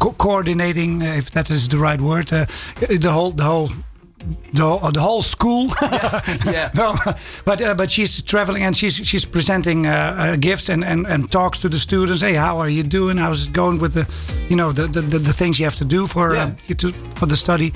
co- 0.00 0.12
coordinating, 0.16 1.02
uh, 1.02 1.18
if 1.18 1.30
that 1.30 1.50
is 1.50 1.68
the 1.68 1.78
right 1.78 2.00
word. 2.00 2.32
Uh, 2.32 2.46
the 3.00 3.10
whole 3.12 3.30
the 3.32 3.44
whole. 3.44 3.70
The, 4.52 4.62
whole- 4.62 4.90
the 4.92 5.00
whole 5.00 5.22
school, 5.22 5.68
yeah. 6.44 6.70
no, 6.74 6.94
but 7.44 7.60
uh, 7.62 7.74
but 7.74 7.90
she's 7.90 8.22
traveling 8.22 8.62
and 8.64 8.76
she's 8.76 8.94
she's 8.94 9.24
presenting 9.24 9.86
uh, 9.86 9.90
uh, 10.18 10.36
gifts 10.36 10.68
and, 10.68 10.84
and, 10.84 11.06
and 11.06 11.30
talks 11.30 11.58
to 11.60 11.68
the 11.68 11.78
students. 11.78 12.20
Hey, 12.22 12.34
how 12.34 12.58
are 12.58 12.68
you 12.68 12.82
doing? 12.82 13.16
How's 13.16 13.46
it 13.46 13.52
going 13.52 13.78
with 13.80 13.94
the, 13.94 14.06
you 14.50 14.56
know, 14.56 14.72
the 14.72 14.86
the, 14.86 15.18
the, 15.18 15.32
things 15.32 15.58
you 15.58 15.64
have 15.64 15.76
to 15.76 15.84
do 15.84 16.06
for 16.06 16.34
Yeah. 16.34 16.54
uh, 16.70 16.74
to, 16.74 16.92
for 17.14 17.26
the 17.26 17.36
study, 17.36 17.72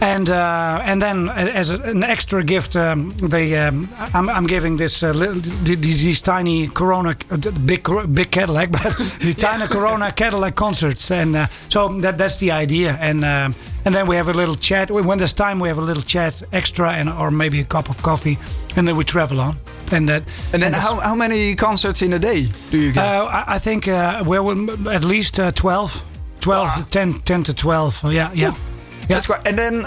and 0.00 0.28
uh, 0.28 0.80
and 0.84 1.02
then 1.02 1.28
as 1.28 1.70
a, 1.70 1.82
an 1.82 2.04
extra 2.04 2.44
gift, 2.44 2.76
um, 2.76 3.10
they 3.16 3.56
um, 3.56 3.88
I'm, 4.14 4.28
I'm 4.28 4.46
giving 4.46 4.76
this 4.76 5.02
uh, 5.02 5.10
little, 5.10 5.40
these, 5.64 6.02
these 6.04 6.22
tiny 6.22 6.68
Corona 6.68 7.16
uh, 7.30 7.36
big 7.66 7.88
big 8.14 8.30
Cadillac, 8.30 8.70
but 8.72 8.82
the 9.20 9.34
tiny 9.36 9.66
Corona 9.66 10.12
Cadillac 10.12 10.54
concerts, 10.54 11.10
and 11.10 11.34
uh, 11.34 11.46
so 11.68 11.88
that 12.00 12.18
that's 12.18 12.36
the 12.38 12.52
idea, 12.52 12.96
and. 13.00 13.24
Um, 13.24 13.54
and 13.84 13.94
then 13.94 14.06
we 14.06 14.16
have 14.16 14.28
a 14.28 14.32
little 14.34 14.54
chat. 14.56 14.90
When 14.90 15.18
there's 15.18 15.32
time, 15.34 15.58
we 15.60 15.68
have 15.68 15.78
a 15.78 15.84
little 15.86 16.02
chat 16.02 16.42
extra, 16.52 16.92
and 16.92 17.08
or 17.08 17.30
maybe 17.30 17.60
a 17.60 17.64
cup 17.64 17.88
of 17.90 18.02
coffee, 18.02 18.38
and 18.76 18.86
then 18.88 18.96
we 18.96 19.04
travel 19.04 19.40
on. 19.40 19.56
And 19.92 20.08
that. 20.08 20.22
And 20.52 20.62
then 20.62 20.72
that's- 20.72 20.82
how, 20.82 20.96
how 21.00 21.14
many 21.14 21.54
concerts 21.54 22.00
in 22.02 22.12
a 22.12 22.18
day 22.18 22.48
do 22.70 22.78
you 22.78 22.92
get? 22.92 23.04
uh, 23.04 23.24
I, 23.26 23.56
I 23.56 23.58
think 23.58 23.86
uh, 23.86 24.22
we 24.26 24.38
will 24.38 24.88
at 24.88 25.04
least 25.04 25.38
uh, 25.38 25.52
12, 25.52 26.02
12 26.40 26.66
Wow. 26.66 26.84
10, 26.90 27.12
10 27.20 27.42
to 27.44 27.54
12. 27.54 28.04
Uh, 28.04 28.08
yeah, 28.08 28.30
yeah. 28.32 28.50
yeah. 28.50 28.54
That's 29.08 29.26
quite. 29.26 29.46
And 29.46 29.58
then, 29.58 29.84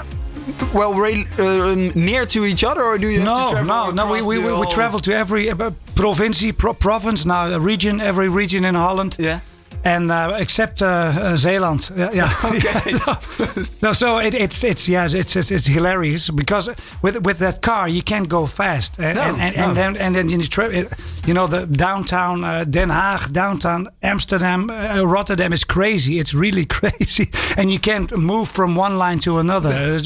well, 0.73 0.93
re- 0.93 1.25
um, 1.39 1.89
near 1.95 2.25
to 2.27 2.45
each 2.45 2.63
other, 2.63 2.83
or 2.83 2.97
do 2.99 3.07
you 3.07 3.19
have 3.21 3.27
to 3.27 3.33
No, 3.33 3.49
travel 3.63 3.93
no, 3.93 4.05
no. 4.05 4.12
We, 4.12 4.21
we, 4.39 4.45
we, 4.45 4.53
we 4.60 4.67
travel 4.67 4.99
to 4.99 5.12
every 5.13 5.49
uh, 5.49 5.55
provincie, 5.95 6.51
pro- 6.55 6.73
province, 6.75 7.25
now 7.25 7.49
a 7.51 7.60
region, 7.60 7.99
every 7.99 8.29
region 8.29 8.65
in 8.65 8.75
Holland. 8.75 9.15
Yeah. 9.19 9.39
And 9.83 10.11
uh, 10.11 10.35
except 10.39 10.81
uh, 10.81 10.85
uh, 10.85 11.37
Zeeland, 11.37 11.89
yeah, 11.95 12.11
yeah. 12.11 12.33
Okay. 12.43 13.63
no, 13.81 13.93
so 13.93 14.17
it, 14.17 14.33
it's 14.33 14.63
it's 14.63 14.89
yeah, 14.89 15.07
it's, 15.09 15.35
it's 15.35 15.49
it's 15.49 15.65
hilarious 15.67 16.29
because 16.29 16.69
with 17.01 17.21
with 17.25 17.37
that 17.39 17.61
car 17.61 17.87
you 17.87 18.01
can't 18.01 18.27
go 18.27 18.45
fast, 18.47 18.99
and 18.99 19.15
No, 19.17 19.23
and, 19.23 19.41
and, 19.41 19.55
no. 19.55 19.63
and 19.63 19.77
then 19.77 19.97
and 19.97 20.15
then 20.15 20.29
you 20.29 20.39
it, 20.39 20.93
you 21.25 21.33
know 21.33 21.47
the 21.47 21.65
downtown 21.65 22.43
uh, 22.43 22.65
Den 22.65 22.89
Haag, 22.89 23.31
downtown 23.31 23.87
Amsterdam, 24.03 24.69
uh, 24.69 25.03
Rotterdam 25.05 25.53
is 25.53 25.63
crazy. 25.63 26.19
It's 26.19 26.33
really 26.33 26.65
crazy, 26.79 27.29
and 27.55 27.71
you 27.71 27.79
can't 27.79 28.11
move 28.17 28.49
from 28.49 28.75
one 28.75 28.97
line 28.97 29.19
to 29.19 29.37
another 29.37 30.01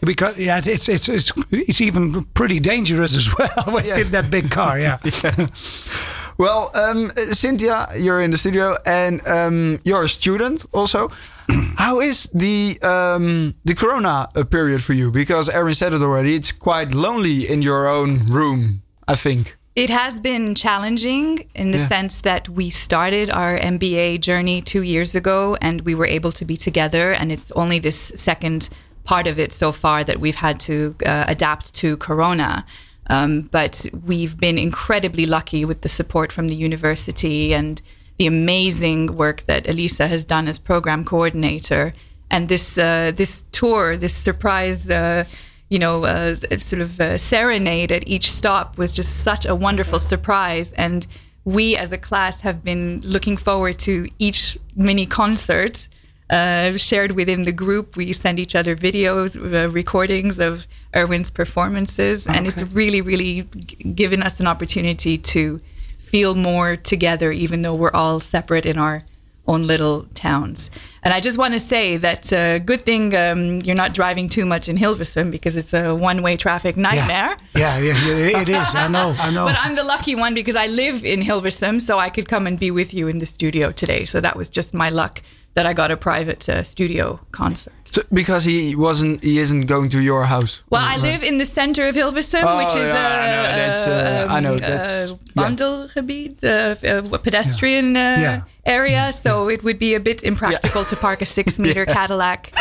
because 0.00 0.38
yeah, 0.38 0.58
it's 0.64 0.88
it's 0.88 1.08
it's 1.08 1.32
it's 1.50 1.80
even 1.80 2.24
pretty 2.32 2.58
dangerous 2.60 3.14
as 3.16 3.28
well 3.36 3.64
with 3.74 3.84
Yeah. 3.86 4.02
that 4.12 4.30
big 4.30 4.50
car. 4.50 4.78
Yeah. 4.80 4.98
Well, 6.38 6.70
um, 6.74 7.08
Cynthia, 7.32 7.88
you're 7.96 8.20
in 8.20 8.30
the 8.30 8.36
studio 8.36 8.74
and 8.84 9.26
um, 9.26 9.78
you're 9.84 10.04
a 10.04 10.08
student 10.08 10.66
also. 10.72 11.10
How 11.78 12.00
is 12.00 12.24
the 12.34 12.78
um, 12.82 13.54
the 13.64 13.74
Corona 13.74 14.28
period 14.50 14.82
for 14.82 14.92
you? 14.94 15.10
Because 15.10 15.48
Erin 15.48 15.74
said 15.74 15.92
it 15.94 16.02
already. 16.02 16.34
It's 16.34 16.52
quite 16.52 16.92
lonely 16.92 17.48
in 17.48 17.62
your 17.62 17.88
own 17.88 18.26
room. 18.28 18.82
I 19.08 19.14
think. 19.14 19.56
It 19.76 19.90
has 19.90 20.20
been 20.20 20.54
challenging 20.54 21.46
in 21.54 21.70
the 21.70 21.78
Yeah. 21.78 21.86
sense 21.88 22.22
that 22.22 22.48
we 22.48 22.70
started 22.70 23.30
our 23.30 23.58
MBA 23.58 24.18
journey 24.18 24.60
two 24.62 24.82
years 24.82 25.14
ago 25.14 25.56
and 25.60 25.82
we 25.82 25.94
were 25.94 26.06
able 26.06 26.32
to 26.32 26.44
be 26.44 26.56
together. 26.56 27.12
And 27.12 27.30
it's 27.30 27.52
only 27.52 27.78
this 27.78 28.12
second 28.16 28.68
part 29.04 29.26
of 29.26 29.38
it 29.38 29.52
so 29.52 29.72
far 29.72 30.02
that 30.04 30.18
we've 30.18 30.36
had 30.40 30.58
to 30.60 30.94
uh, 31.04 31.24
adapt 31.28 31.72
to 31.74 31.96
Corona. 31.98 32.64
Um, 33.08 33.42
but 33.42 33.86
we've 34.04 34.36
been 34.38 34.58
incredibly 34.58 35.26
lucky 35.26 35.64
with 35.64 35.82
the 35.82 35.88
support 35.88 36.32
from 36.32 36.48
the 36.48 36.54
university 36.54 37.54
and 37.54 37.80
the 38.18 38.26
amazing 38.26 39.16
work 39.16 39.42
that 39.42 39.68
Elisa 39.68 40.08
has 40.08 40.24
done 40.24 40.48
as 40.48 40.58
program 40.58 41.04
coordinator. 41.04 41.94
And 42.30 42.48
this 42.48 42.76
uh, 42.76 43.12
this 43.14 43.44
tour, 43.52 43.96
this 43.96 44.14
surprise, 44.14 44.90
uh, 44.90 45.24
you 45.68 45.78
know, 45.78 46.04
uh, 46.04 46.34
sort 46.58 46.82
of 46.82 47.00
uh, 47.00 47.18
serenade 47.18 47.92
at 47.92 48.06
each 48.08 48.32
stop 48.32 48.78
was 48.78 48.92
just 48.92 49.18
such 49.18 49.46
a 49.46 49.54
wonderful 49.54 49.98
surprise. 49.98 50.72
And 50.72 51.06
we, 51.44 51.76
as 51.76 51.92
a 51.92 51.98
class, 51.98 52.40
have 52.40 52.64
been 52.64 53.00
looking 53.04 53.36
forward 53.36 53.78
to 53.80 54.08
each 54.18 54.58
mini 54.74 55.06
concert 55.06 55.88
uh, 56.30 56.76
shared 56.76 57.12
within 57.12 57.42
the 57.42 57.52
group. 57.52 57.96
We 57.96 58.12
send 58.12 58.38
each 58.38 58.54
other 58.54 58.74
videos, 58.74 59.36
uh, 59.36 59.70
recordings 59.70 60.38
of 60.38 60.66
Erwin's 60.94 61.30
performances, 61.30 62.26
and 62.26 62.46
it's 62.46 62.62
really, 62.62 63.00
really 63.00 63.42
given 63.42 64.22
us 64.22 64.40
an 64.40 64.46
opportunity 64.46 65.18
to 65.18 65.60
feel 65.98 66.34
more 66.34 66.76
together, 66.76 67.32
even 67.32 67.62
though 67.62 67.74
we're 67.74 67.92
all 67.92 68.20
separate 68.20 68.66
in 68.66 68.78
our 68.78 69.02
own 69.48 69.62
little 69.62 70.06
towns. 70.14 70.70
And 71.02 71.14
I 71.14 71.20
just 71.20 71.38
want 71.38 71.54
to 71.54 71.60
say 71.60 71.96
that 71.98 72.32
uh, 72.32 72.58
good 72.58 72.84
thing 72.84 73.14
um, 73.14 73.60
you're 73.60 73.76
not 73.76 73.94
driving 73.94 74.28
too 74.28 74.44
much 74.44 74.68
in 74.68 74.76
Hilversum 74.76 75.30
because 75.30 75.56
it's 75.56 75.72
a 75.72 75.94
one-way 75.94 76.36
traffic 76.36 76.76
nightmare. 76.76 77.36
Yeah, 77.54 77.78
yeah, 77.78 78.06
yeah, 78.06 78.40
it 78.40 78.48
is. 78.48 78.74
I 78.74 78.88
know, 78.88 79.14
I 79.18 79.30
know. 79.30 79.44
But 79.50 79.56
I'm 79.60 79.76
the 79.76 79.84
lucky 79.84 80.16
one 80.16 80.34
because 80.34 80.56
I 80.56 80.66
live 80.66 81.04
in 81.04 81.20
Hilversum, 81.20 81.80
so 81.80 82.00
I 82.00 82.08
could 82.08 82.28
come 82.28 82.46
and 82.48 82.58
be 82.58 82.72
with 82.72 82.92
you 82.92 83.06
in 83.06 83.18
the 83.18 83.26
studio 83.26 83.70
today. 83.70 84.04
So 84.04 84.20
that 84.20 84.34
was 84.36 84.50
just 84.50 84.74
my 84.74 84.90
luck 84.90 85.22
that 85.56 85.66
I 85.66 85.72
got 85.72 85.90
a 85.90 85.96
private 85.96 86.48
uh, 86.48 86.62
studio 86.62 87.18
concert. 87.32 87.72
So, 87.94 88.02
because 88.12 88.44
he 88.44 88.76
wasn't, 88.76 89.22
he 89.24 89.38
isn't 89.38 89.66
going 89.66 89.88
to 89.90 90.00
your 90.00 90.24
house. 90.24 90.62
Well, 90.70 90.84
I 90.84 90.96
live 90.98 91.22
in 91.22 91.38
the 91.38 91.46
center 91.46 91.88
of 91.88 91.94
Hilversum, 91.96 92.42
Oh, 92.44 92.58
which 92.58 92.74
is 92.82 92.88
yeah, 92.88 93.16
I 93.18 93.30
know, 93.34 93.42
a, 93.42 93.56
that's, 93.56 93.86
uh, 93.86 94.26
I 94.36 94.40
know, 94.40 94.56
that's- 94.56 95.10
a 95.10 95.18
yeah. 95.34 95.42
wandelgebied, 95.42 96.44
uh, 96.44 97.14
a 97.14 97.18
pedestrian 97.18 97.96
uh, 97.96 98.00
Yeah. 98.26 98.42
Area. 98.66 99.12
So 99.12 99.48
it 99.48 99.62
would 99.64 99.78
be 99.78 99.94
a 99.94 100.00
bit 100.00 100.22
impractical 100.22 100.84
to 100.84 100.96
park 100.96 101.22
a 101.22 101.26
six-meter 101.26 101.86
Cadillac 101.98 102.52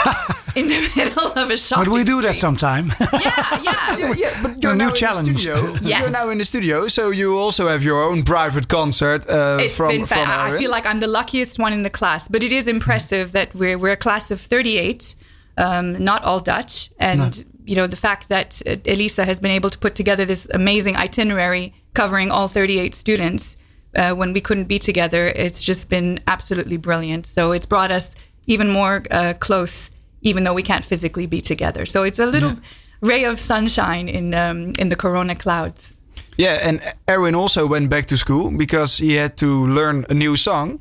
in 0.55 0.67
the 0.67 0.91
middle 0.95 1.31
of 1.33 1.49
a 1.49 1.57
shopping 1.57 1.85
but 1.85 1.93
we 1.93 2.03
do 2.03 2.21
that 2.21 2.35
street. 2.35 2.41
sometime. 2.47 2.91
Yeah, 3.13 3.59
yeah. 3.63 3.97
Yeah, 3.97 4.13
yeah, 4.17 4.41
but 4.43 4.61
you're 4.63 4.73
A 4.73 4.75
new 4.75 4.85
now 4.87 4.91
challenge. 4.93 5.27
in 5.27 5.33
the 5.33 5.39
studio. 5.39 5.75
Yes. 5.81 6.01
You're 6.01 6.11
now 6.11 6.29
in 6.29 6.37
the 6.37 6.45
studio, 6.45 6.87
so 6.87 7.11
you 7.11 7.37
also 7.37 7.67
have 7.67 7.83
your 7.83 8.01
own 8.03 8.23
private 8.23 8.67
concert 8.67 9.25
uh, 9.29 9.57
It's 9.61 9.75
from 9.75 9.89
been 9.89 10.05
from 10.05 10.25
fa- 10.25 10.39
I 10.53 10.57
feel 10.57 10.71
like 10.71 10.85
I'm 10.85 10.99
the 10.99 11.07
luckiest 11.07 11.59
one 11.59 11.73
in 11.73 11.83
the 11.83 11.89
class, 11.89 12.27
but 12.27 12.43
it 12.43 12.51
is 12.51 12.67
impressive 12.67 13.31
that 13.31 13.53
we're 13.55 13.77
we're 13.77 13.93
a 13.93 13.97
class 13.97 14.31
of 14.31 14.39
38, 14.41 15.15
um, 15.57 16.03
not 16.03 16.23
all 16.23 16.39
Dutch, 16.39 16.91
and 16.99 17.43
you 17.65 17.75
know 17.75 17.87
the 17.87 17.95
fact 17.97 18.27
that 18.29 18.61
uh, 18.67 18.75
Elisa 18.85 19.23
has 19.25 19.39
been 19.39 19.51
able 19.51 19.69
to 19.69 19.77
put 19.77 19.95
together 19.95 20.25
this 20.25 20.47
amazing 20.53 20.95
itinerary 20.97 21.73
covering 21.93 22.31
all 22.31 22.47
38 22.47 22.93
students 22.95 23.57
uh, 23.95 24.13
when 24.13 24.33
we 24.33 24.41
couldn't 24.41 24.67
be 24.67 24.79
together. 24.79 25.27
It's 25.35 25.63
just 25.63 25.89
been 25.89 26.19
absolutely 26.27 26.77
brilliant. 26.77 27.25
So 27.25 27.51
it's 27.53 27.65
brought 27.65 27.91
us 27.91 28.15
even 28.47 28.69
more 28.69 29.03
uh, 29.11 29.33
close, 29.39 29.89
even 30.21 30.43
though 30.43 30.53
we 30.53 30.63
can't 30.63 30.85
physically 30.85 31.27
be 31.27 31.41
together. 31.41 31.85
So 31.85 32.03
it's 32.03 32.19
a 32.19 32.25
little 32.25 32.53
ray 33.01 33.25
of 33.25 33.39
sunshine 33.39 34.07
in 34.07 34.33
um, 34.33 34.73
in 34.79 34.89
the 34.89 34.95
Corona 34.95 35.35
clouds. 35.35 35.97
Yeah, 36.37 36.59
and 36.69 36.81
Erwin 37.09 37.35
also 37.35 37.65
went 37.67 37.89
back 37.89 38.05
to 38.07 38.17
school 38.17 38.51
because 38.51 38.97
he 38.97 39.13
had 39.15 39.37
to 39.37 39.65
learn 39.67 40.05
a 40.09 40.13
new 40.13 40.35
song. 40.35 40.79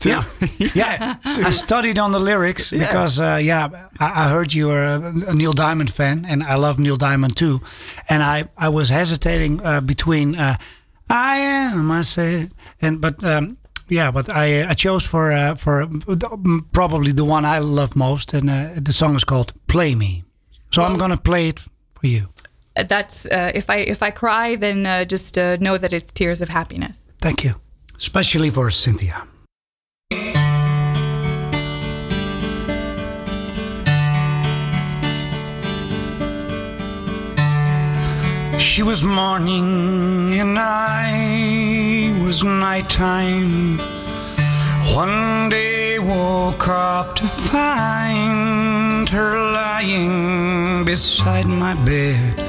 To, 0.00 0.08
Yeah. 0.08 0.24
Yeah, 0.74 1.14
I 1.24 1.50
studied 1.50 1.98
on 1.98 2.12
the 2.12 2.18
lyrics 2.18 2.72
Yeah. 2.72 2.80
because, 2.80 3.18
uh, 3.20 3.38
yeah, 3.42 3.68
I, 4.00 4.24
I 4.26 4.30
heard 4.30 4.52
you 4.52 4.68
were 4.68 4.84
a, 4.84 5.30
a 5.30 5.34
Neil 5.34 5.52
Diamond 5.52 5.90
fan, 5.90 6.26
and 6.28 6.42
I 6.42 6.56
love 6.56 6.78
Neil 6.78 6.96
Diamond 6.96 7.36
too. 7.36 7.60
And 8.08 8.22
I, 8.22 8.48
I 8.58 8.68
was 8.68 8.88
hesitating 8.90 9.60
uh, 9.64 9.80
between 9.80 10.34
uh, 10.34 10.56
"I 11.12 11.36
Am," 11.38 11.90
I 11.90 12.02
said, 12.02 12.50
and 12.80 13.00
but 13.00 13.22
um, 13.24 13.56
yeah, 13.88 14.10
but 14.12 14.28
I 14.28 14.70
I 14.70 14.74
chose 14.74 15.08
for 15.08 15.32
uh, 15.32 15.54
for 15.56 15.86
probably 16.72 17.12
the 17.12 17.24
one 17.24 17.44
I 17.44 17.58
love 17.60 17.94
most, 17.94 18.34
and 18.34 18.50
uh, 18.50 18.80
the 18.86 18.92
song 18.92 19.14
is 19.16 19.24
called 19.24 19.52
"Play 19.66 19.94
Me." 19.94 20.24
So 20.70 20.82
I'm 20.82 20.96
gonna 20.96 21.16
play 21.20 21.48
it 21.48 21.60
for 21.92 22.06
you. 22.06 22.28
Uh, 22.76 22.84
That's 22.88 23.26
uh, 23.26 23.52
if 23.54 23.68
I 23.68 23.76
if 23.86 24.02
I 24.02 24.10
cry, 24.10 24.56
then 24.56 24.86
uh, 24.86 25.04
just 25.12 25.36
uh, 25.36 25.56
know 25.60 25.78
that 25.78 25.92
it's 25.92 26.12
tears 26.12 26.40
of 26.42 26.48
happiness. 26.48 27.10
Thank 27.20 27.44
you, 27.44 27.54
especially 27.96 28.50
for 28.50 28.70
Cynthia. 28.70 29.26
She 38.72 38.82
was 38.82 39.04
morning 39.04 40.32
and 40.40 40.58
I 40.58 42.18
was 42.24 42.42
nighttime. 42.42 43.76
One 44.96 45.50
day 45.50 45.98
woke 45.98 46.68
up 46.68 47.14
to 47.16 47.24
find 47.24 49.06
her 49.10 49.32
lying 49.52 50.86
beside 50.86 51.46
my 51.46 51.74
bed. 51.84 52.40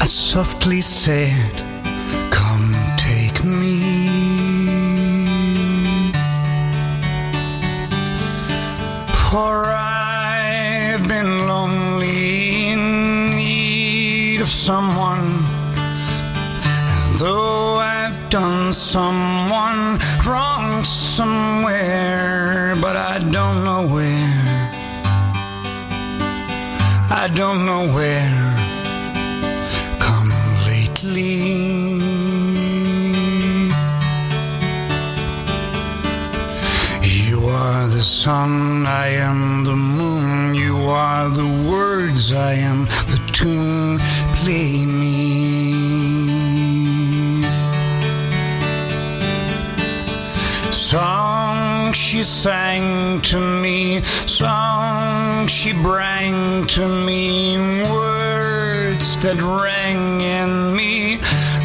I 0.00 0.06
softly 0.06 0.80
said, 0.80 1.52
Come 2.30 2.76
take 2.96 3.42
me. 3.42 4.05
Someone, 14.66 15.44
though 17.20 17.76
I've 17.76 18.18
done 18.30 18.72
someone 18.72 20.00
wrong 20.26 20.82
somewhere, 20.82 22.74
but 22.80 22.96
I 22.96 23.20
don't 23.36 23.62
know 23.62 23.86
where. 23.94 24.42
I 27.22 27.30
don't 27.32 27.64
know 27.64 27.86
where. 27.96 28.56
Come 30.00 30.32
lately. 30.66 31.36
You 37.28 37.38
are 37.46 37.86
the 37.86 38.02
sun, 38.02 38.84
I 38.84 39.08
am 39.28 39.62
the 39.62 39.76
moon. 39.76 40.54
You 40.56 40.76
are 40.88 41.28
the 41.30 41.50
words, 41.70 42.32
I 42.32 42.54
am 42.54 42.75
sang 52.26 53.20
to 53.22 53.38
me, 53.38 54.02
song 54.26 55.46
she 55.46 55.72
brang 55.72 56.66
to 56.66 56.88
me, 57.06 57.56
words 57.88 59.16
that 59.18 59.40
rang 59.40 60.20
in 60.20 60.74
me, 60.74 61.16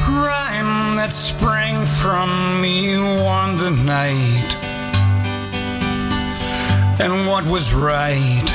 rhyme 0.08 0.96
that 0.98 1.12
sprang 1.12 1.84
from 1.86 2.62
me 2.62 2.96
on 2.96 3.58
the 3.58 3.72
night. 3.72 4.52
And 7.02 7.28
what 7.28 7.44
was 7.46 7.74
right 7.74 8.50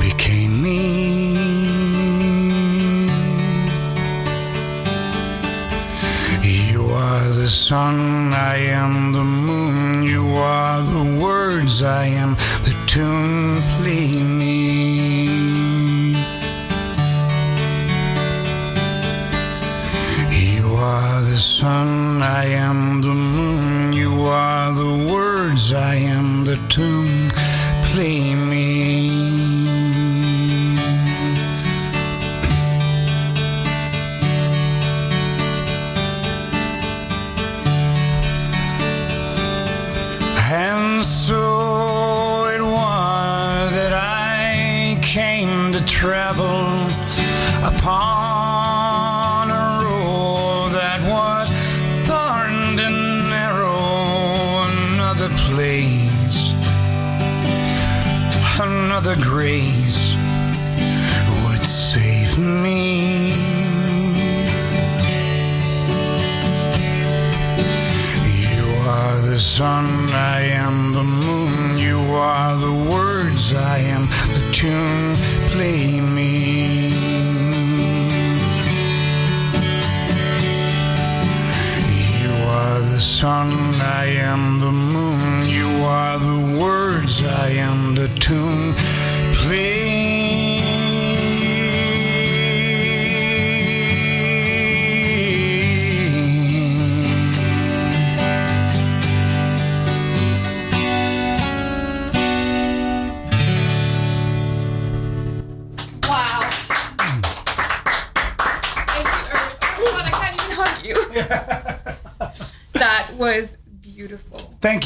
became 0.00 0.62
me. 0.62 1.48
You 6.42 6.86
are 6.86 7.28
the 7.30 7.48
sun, 7.48 8.32
I 8.32 8.58
am 8.58 9.12
the 9.12 9.24
moon. 9.24 9.37
Are 10.40 10.82
the 10.82 11.20
words, 11.20 11.82
I 11.82 12.04
am 12.06 12.36
the 12.62 12.74
tune. 12.86 13.60
Play 13.76 14.22
me. 14.22 14.58
You 20.30 20.74
are 20.76 21.20
the 21.22 21.38
sun, 21.38 22.22
I 22.22 22.44
am 22.46 23.02
the 23.02 23.14
moon. 23.14 23.92
You 23.92 24.22
are 24.26 24.72
the 24.72 25.12
words, 25.12 25.72
I 25.72 25.96
am 25.96 26.44
the 26.44 26.56
tune. 26.68 27.30
Play 27.90 28.20
me. 28.20 28.27
Travel 45.98 46.86
upon 47.66 48.47
sun, 83.18 83.50
I 83.80 84.06
am 84.30 84.47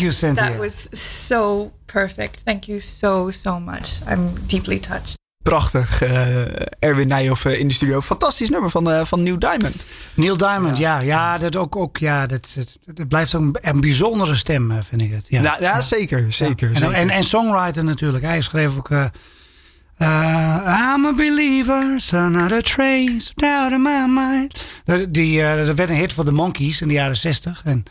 you, 0.03 0.13
Cynthia. 0.13 0.51
That 0.51 0.59
was 0.59 0.89
so 0.93 1.71
perfect. 1.87 2.43
Thank 2.45 2.67
you 2.67 2.81
so, 2.81 3.31
so 3.31 3.61
much. 3.61 4.01
I'm 4.07 4.33
deeply 4.47 4.79
touched. 4.79 5.21
Prachtig, 5.43 6.03
eh, 6.03 6.45
Erwin 6.79 7.09
Nijhoff 7.09 7.45
eh, 7.45 7.59
in 7.59 7.69
de 7.69 7.75
studio. 7.75 8.01
Fantastisch 8.01 8.51
nummer 8.51 8.71
van, 8.71 8.91
eh, 8.91 9.05
van 9.05 9.23
New 9.23 9.39
Diamond. 9.39 9.87
Neil 10.15 10.37
Diamond, 10.37 10.77
ja. 10.77 10.99
Ja, 10.99 11.39
dat 11.39 11.57
ook, 11.57 11.77
ook 11.77 11.99
ja, 11.99 12.27
dat, 12.27 12.53
dat, 12.55 12.79
dat 12.95 13.09
blijft 13.09 13.35
ook 13.35 13.43
een, 13.43 13.57
een 13.61 13.81
bijzondere 13.81 14.35
stem, 14.35 14.83
vind 14.83 15.01
ik 15.01 15.11
het. 15.11 15.27
Ja, 15.29 15.43
Ja, 15.43 15.57
ja, 15.61 15.81
zeker, 15.81 16.33
zeker. 16.33 16.69
En, 16.69 16.77
zeker. 16.77 16.95
en, 16.95 17.11
en 17.11 17.25
songwriter 17.25 17.85
natuurlijk. 17.85 18.25
Hij 18.25 18.41
schreef 18.41 18.77
ook... 18.77 18.91
I'm 20.03 21.07
a 21.07 21.13
believer, 21.13 22.01
so 22.01 22.29
not 22.29 22.53
a 22.53 22.61
trace 22.63 23.31
of 23.31 23.35
doubt 23.37 23.73
in 23.73 23.83
my 23.83 24.07
mind. 24.09 24.65
Dat, 24.85 25.15
die, 25.15 25.43
eh, 25.43 25.67
dat 25.67 25.77
werd 25.77 25.91
een 25.91 25.97
hit 25.97 26.13
voor 26.13 26.25
de 26.25 26.33
Monkees 26.33 26.81
in 26.81 26.89
de 26.89 26.95
jaren 26.95 27.17
60. 27.17 27.63
En 27.65 27.85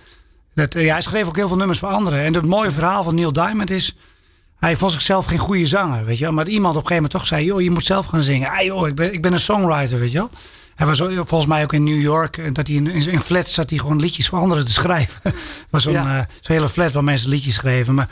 dat, 0.62 0.76
eh, 0.76 0.86
ja, 0.86 0.91
hij 0.93 1.02
schreef 1.02 1.28
ook 1.28 1.36
heel 1.36 1.47
veel 1.47 1.58
nummers 1.58 1.80
voor 1.80 1.89
anderen. 1.89 2.19
En 2.19 2.34
het 2.34 2.45
mooie 2.45 2.71
verhaal 2.71 3.04
van 3.04 3.15
Neil 3.15 3.32
Diamond 3.32 3.69
is... 3.69 3.95
Hij 4.60 4.76
vond 4.76 4.91
zichzelf 4.91 5.26
geen 5.26 5.38
goede 5.38 5.65
zanger, 5.65 6.06
weet 6.06 6.17
je 6.17 6.24
wel. 6.24 6.34
Maar 6.34 6.47
iemand 6.47 6.76
op 6.76 6.82
een 6.82 6.88
gegeven 6.88 7.04
moment 7.04 7.12
toch 7.13 7.26
zei... 7.26 7.45
joh, 7.45 7.62
je 7.62 7.71
moet 7.71 7.86
zelf 7.86 8.06
gaan 8.06 8.24
zingen. 8.24 8.50
Ah 8.50 8.62
joh, 8.62 8.88
ik 8.88 8.95
ben, 8.95 9.13
ik 9.13 9.21
ben 9.21 9.34
een 9.34 9.39
songwriter, 9.39 10.00
weet 10.00 10.12
je 10.12 10.17
wel. 10.17 10.30
Hij 10.76 10.88
was 10.88 10.97
volgens 10.97 11.45
mij 11.45 11.63
ook 11.63 11.74
in 11.74 11.84
New 11.84 12.02
York. 12.02 12.38
en 12.38 12.54
Dat 12.54 12.67
hij 12.67 12.76
in, 12.76 12.88
in 12.88 13.19
flats 13.19 13.54
zat 13.54 13.69
hij 13.69 13.80
gewoon 13.80 14.00
liedjes 14.00 14.28
voor 14.28 14.39
anderen 14.39 14.65
te 14.65 14.71
schrijven. 14.71 15.21
Was 15.69 15.84
zo'n 15.84 15.93
Ja. 15.93 16.17
eh, 16.19 16.26
hele 16.41 16.69
flat 16.69 16.91
waar 16.91 17.04
mensen 17.04 17.30
liedjes 17.30 17.54
schreven. 17.56 17.93
Maar 17.93 18.10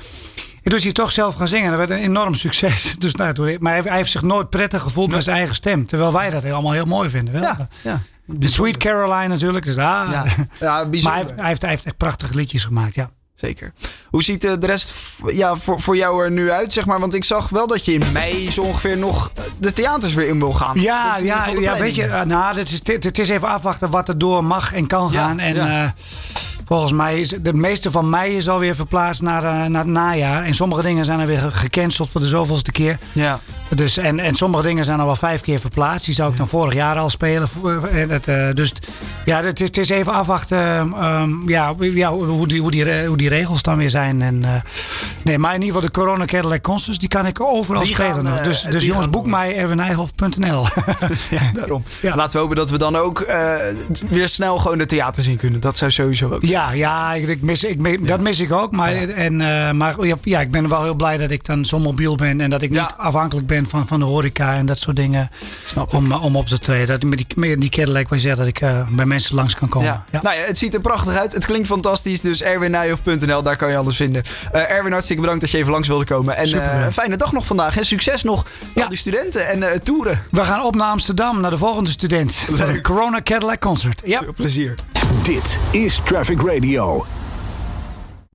en 0.64 0.72
dus 0.72 0.84
hij 0.84 0.92
toch 0.92 1.12
zelf 1.12 1.36
gaan 1.36 1.48
zingen. 1.48 1.70
Dat 1.70 1.78
werd 1.78 1.90
een 1.90 2.06
enorm 2.06 2.36
succes. 2.36 2.96
Dus, 3.00 3.16
nou, 3.16 3.58
maar 3.60 3.74
hij, 3.74 3.82
hij 3.82 3.98
heeft 3.98 4.12
zich 4.12 4.22
nooit 4.22 4.50
prettig 4.50 4.82
gevoeld 4.82 5.12
met 5.12 5.24
zijn 5.24 5.38
eigen 5.38 5.56
stem. 5.56 5.86
Terwijl 5.86 6.14
wij 6.14 6.30
dat 6.30 6.44
allemaal 6.46 6.72
heel 6.72 6.86
mooi 6.86 7.10
vinden. 7.10 7.34
Wel? 7.34 7.42
ja, 7.44 7.68
ja. 7.82 8.02
De 8.32 8.48
Sweet 8.48 8.78
Caroline 8.78 9.28
natuurlijk. 9.28 9.66
Dus, 9.66 9.78
ah. 9.78 10.08
Ja, 10.12 10.26
ja 10.60 10.88
Maar 11.04 11.14
hij 11.14 11.22
heeft, 11.22 11.36
hij, 11.36 11.48
heeft, 11.48 11.62
hij 11.62 11.70
heeft 11.70 11.86
echt 11.86 11.98
prachtige 11.98 12.36
liedjes 12.36 12.64
gemaakt, 12.64 12.96
ja. 12.96 13.10
Zeker. 13.40 13.74
Hoe 14.10 14.24
ziet 14.24 14.44
eh, 14.44 14.54
de 14.60 14.66
rest 14.66 14.94
ja, 15.26 15.56
voor, 15.56 15.82
voor 15.82 15.96
jou 15.96 16.24
er 16.24 16.32
nu 16.32 16.52
uit, 16.52 16.74
zeg 16.74 16.86
maar? 16.86 17.00
Want 17.00 17.14
ik 17.14 17.24
zag 17.24 17.50
wel 17.50 17.68
dat 17.68 17.86
je 17.86 17.94
in 17.94 18.04
mei 18.14 18.52
zo 18.52 18.62
ongeveer 18.62 18.98
nog 18.98 19.32
eh, 19.36 19.44
de 19.58 19.74
theaters 19.74 20.14
weer 20.14 20.28
in 20.28 20.40
wil 20.40 20.54
gaan. 20.54 20.82
Ja, 20.82 21.18
ja, 21.18 21.48
ja 21.48 21.78
weet 21.78 21.96
je, 21.96 22.06
eh, 22.06 22.22
nou, 22.24 22.58
het 22.58 22.70
is, 22.70 22.80
het 23.04 23.20
is 23.20 23.30
even 23.30 23.48
afwachten 23.48 23.90
wat 23.90 24.08
er 24.08 24.18
door 24.18 24.44
mag 24.44 24.74
en 24.74 24.88
kan 24.88 25.10
Ja, 25.12 25.20
gaan. 25.22 25.40
En 25.40 25.56
ja. 25.56 25.94
Volgens 26.70 26.92
mij 26.92 27.20
is 27.20 27.34
de 27.42 27.54
meeste 27.54 27.92
van 27.92 28.10
mei 28.10 28.36
is 28.36 28.50
alweer 28.50 28.76
verplaatst 28.76 29.22
naar, 29.22 29.44
eh, 29.44 29.66
naar 29.66 29.82
het 29.82 29.92
najaar. 29.92 30.44
En 30.44 30.54
sommige 30.54 30.82
dingen 30.82 31.06
zijn 31.06 31.20
er 31.20 31.28
weer 31.28 31.38
ge- 31.38 31.52
gecanceld 31.52 32.10
voor 32.10 32.22
de 32.22 32.28
zoveelste 32.28 32.72
keer. 32.72 32.98
Ja. 33.12 33.40
Dus, 33.76 33.98
en, 33.98 34.20
en 34.20 34.36
sommige 34.36 34.64
dingen 34.64 34.86
zijn 34.86 35.00
al 35.00 35.06
wel 35.06 35.16
vijf 35.16 35.42
keer 35.42 35.60
verplaatst. 35.60 36.06
Die 36.06 36.14
zou 36.14 36.32
ik 36.32 36.38
dan 36.38 36.48
vorig 36.48 36.74
jaar 36.74 36.98
al 36.98 37.10
spelen. 37.10 37.50
En 37.92 38.10
het, 38.10 38.28
eh, 38.28 38.48
dus 38.54 38.74
ja, 39.26 39.44
het 39.44 39.60
is, 39.60 39.68
het 39.68 39.78
is 39.78 39.90
even 39.90 40.14
afwachten 40.14 40.58
ehm, 40.58 41.50
ja, 41.50 41.74
ja, 41.80 42.14
hoe, 42.14 42.48
die, 42.48 42.62
hoe, 42.62 42.72
die, 42.72 43.06
hoe 43.08 43.18
die 43.18 43.30
regels 43.30 43.62
dan 43.62 43.78
weer 43.78 43.90
zijn. 43.90 44.22
En, 44.22 44.44
eh, 44.46 44.52
nee, 45.22 45.38
maar 45.38 45.54
in 45.56 45.62
ieder 45.62 45.76
geval 45.76 45.90
de 45.92 46.00
Corona 46.00 46.26
Cadillac 46.26 46.62
Concerts, 46.64 47.00
die 47.00 47.10
kan 47.10 47.26
ik 47.26 47.42
overal 47.42 47.84
Die 47.84 47.94
spelen. 47.94 48.14
gaan, 48.26 48.38
eh, 48.38 48.44
dus 48.44 48.62
dus 48.62 48.84
jongens, 48.84 49.02
gaan 49.04 49.12
boek 49.12 49.28
mij 49.28 49.56
erwinijhof.nl. 49.58 50.66
ja, 51.30 51.52
daarom. 51.54 51.84
Ja. 52.02 52.16
Laten 52.16 52.32
we 52.34 52.40
hopen 52.40 52.56
dat 52.56 52.70
we 52.70 52.78
dan 52.78 52.96
ook 52.96 53.20
eh, 53.20 53.56
weer 54.10 54.28
snel 54.28 54.58
gewoon 54.58 54.78
de 54.78 54.86
theaters 54.86 55.28
in 55.28 55.38
kunnen. 55.38 55.60
Dat 55.60 55.78
zou 55.78 55.92
sowieso 55.92 56.32
ook. 56.34 56.42
Ja, 56.44 56.59
ja 56.74 57.14
ik, 57.14 57.28
ik 57.28 57.42
mis, 57.42 57.64
ik, 57.64 58.08
dat 58.08 58.22
mis 58.22 58.40
ik 58.40 58.52
ook. 58.52 58.72
Maar, 58.72 58.94
en, 58.94 59.42
eh, 59.42 59.72
maar 59.72 60.06
ja, 60.06 60.16
ja, 60.24 60.40
ik 60.42 60.52
ben 60.52 60.70
wel 60.70 60.84
heel 60.84 60.94
blij 60.96 61.18
dat 61.18 61.32
ik 61.32 61.46
dan 61.46 61.66
zo 61.66 61.80
mobiel 61.80 62.16
ben. 62.16 62.42
En 62.42 62.50
dat 62.50 62.62
ik 62.62 62.74
Ja. 62.74 62.82
niet 62.82 62.94
afhankelijk 62.98 63.48
ben 63.48 63.70
van, 63.70 63.88
van 63.88 64.00
de 64.00 64.06
horeca 64.06 64.56
en 64.56 64.66
dat 64.66 64.80
soort 64.80 64.96
dingen. 64.96 65.30
Snap. 65.66 65.94
Om, 65.94 66.12
eh, 66.12 66.24
om 66.24 66.36
op 66.36 66.48
te 66.48 66.60
treden. 66.60 66.88
Dat, 66.88 67.04
met 67.04 67.18
die, 67.18 67.28
met 67.36 67.62
die 67.62 67.70
Cadillac, 67.70 68.10
je 68.10 68.20
zegt 68.20 68.38
dat 68.38 68.48
ik 68.48 68.62
eh, 68.62 68.88
bij 68.90 69.06
mensen 69.06 69.36
langs 69.36 69.56
kan 69.56 69.70
komen. 69.70 69.88
Ja. 69.88 70.04
Ja. 70.12 70.20
Nou 70.22 70.36
ja, 70.36 70.42
het 70.42 70.58
ziet 70.58 70.74
er 70.74 70.80
prachtig 70.82 71.14
uit. 71.18 71.34
Het 71.34 71.46
klinkt 71.46 71.68
fantastisch. 71.68 72.22
Dus 72.22 72.42
erwinnijhoff.nl, 72.42 73.42
daar 73.42 73.56
kan 73.56 73.70
je 73.70 73.78
alles 73.78 73.96
vinden. 73.96 74.24
Eh, 74.52 74.70
Erwin, 74.72 74.92
hartstikke 74.92 75.22
bedankt 75.22 75.42
dat 75.42 75.52
je 75.52 75.58
even 75.58 75.72
langs 75.72 75.88
wilde 75.88 76.06
komen. 76.06 76.36
En 76.38 76.48
Super, 76.48 76.68
eh, 76.70 76.88
fijne 76.94 77.18
dag 77.18 77.32
nog 77.32 77.46
vandaag. 77.46 77.78
En 77.78 77.86
succes 77.86 78.24
nog 78.24 78.46
Ja. 78.76 78.84
aan 78.84 78.90
die 78.90 78.98
studenten 78.98 79.48
en 79.48 79.64
eh 79.64 79.80
toeren. 79.80 80.22
We 80.32 80.40
gaan 80.44 80.64
op 80.64 80.76
naar 80.76 80.92
Amsterdam, 80.92 81.42
naar 81.42 81.52
de 81.52 81.58
volgende 81.58 81.90
student. 81.90 82.46
Leuk. 82.50 82.84
Corona 82.84 83.22
Cadillac 83.24 83.60
Concert. 83.60 84.02
Ja. 84.06 84.20
Veel 84.24 84.34
plezier. 84.34 84.76
Dit 85.24 85.58
is 85.72 86.00
Traffic 86.04 86.42
Radio. 86.50 87.19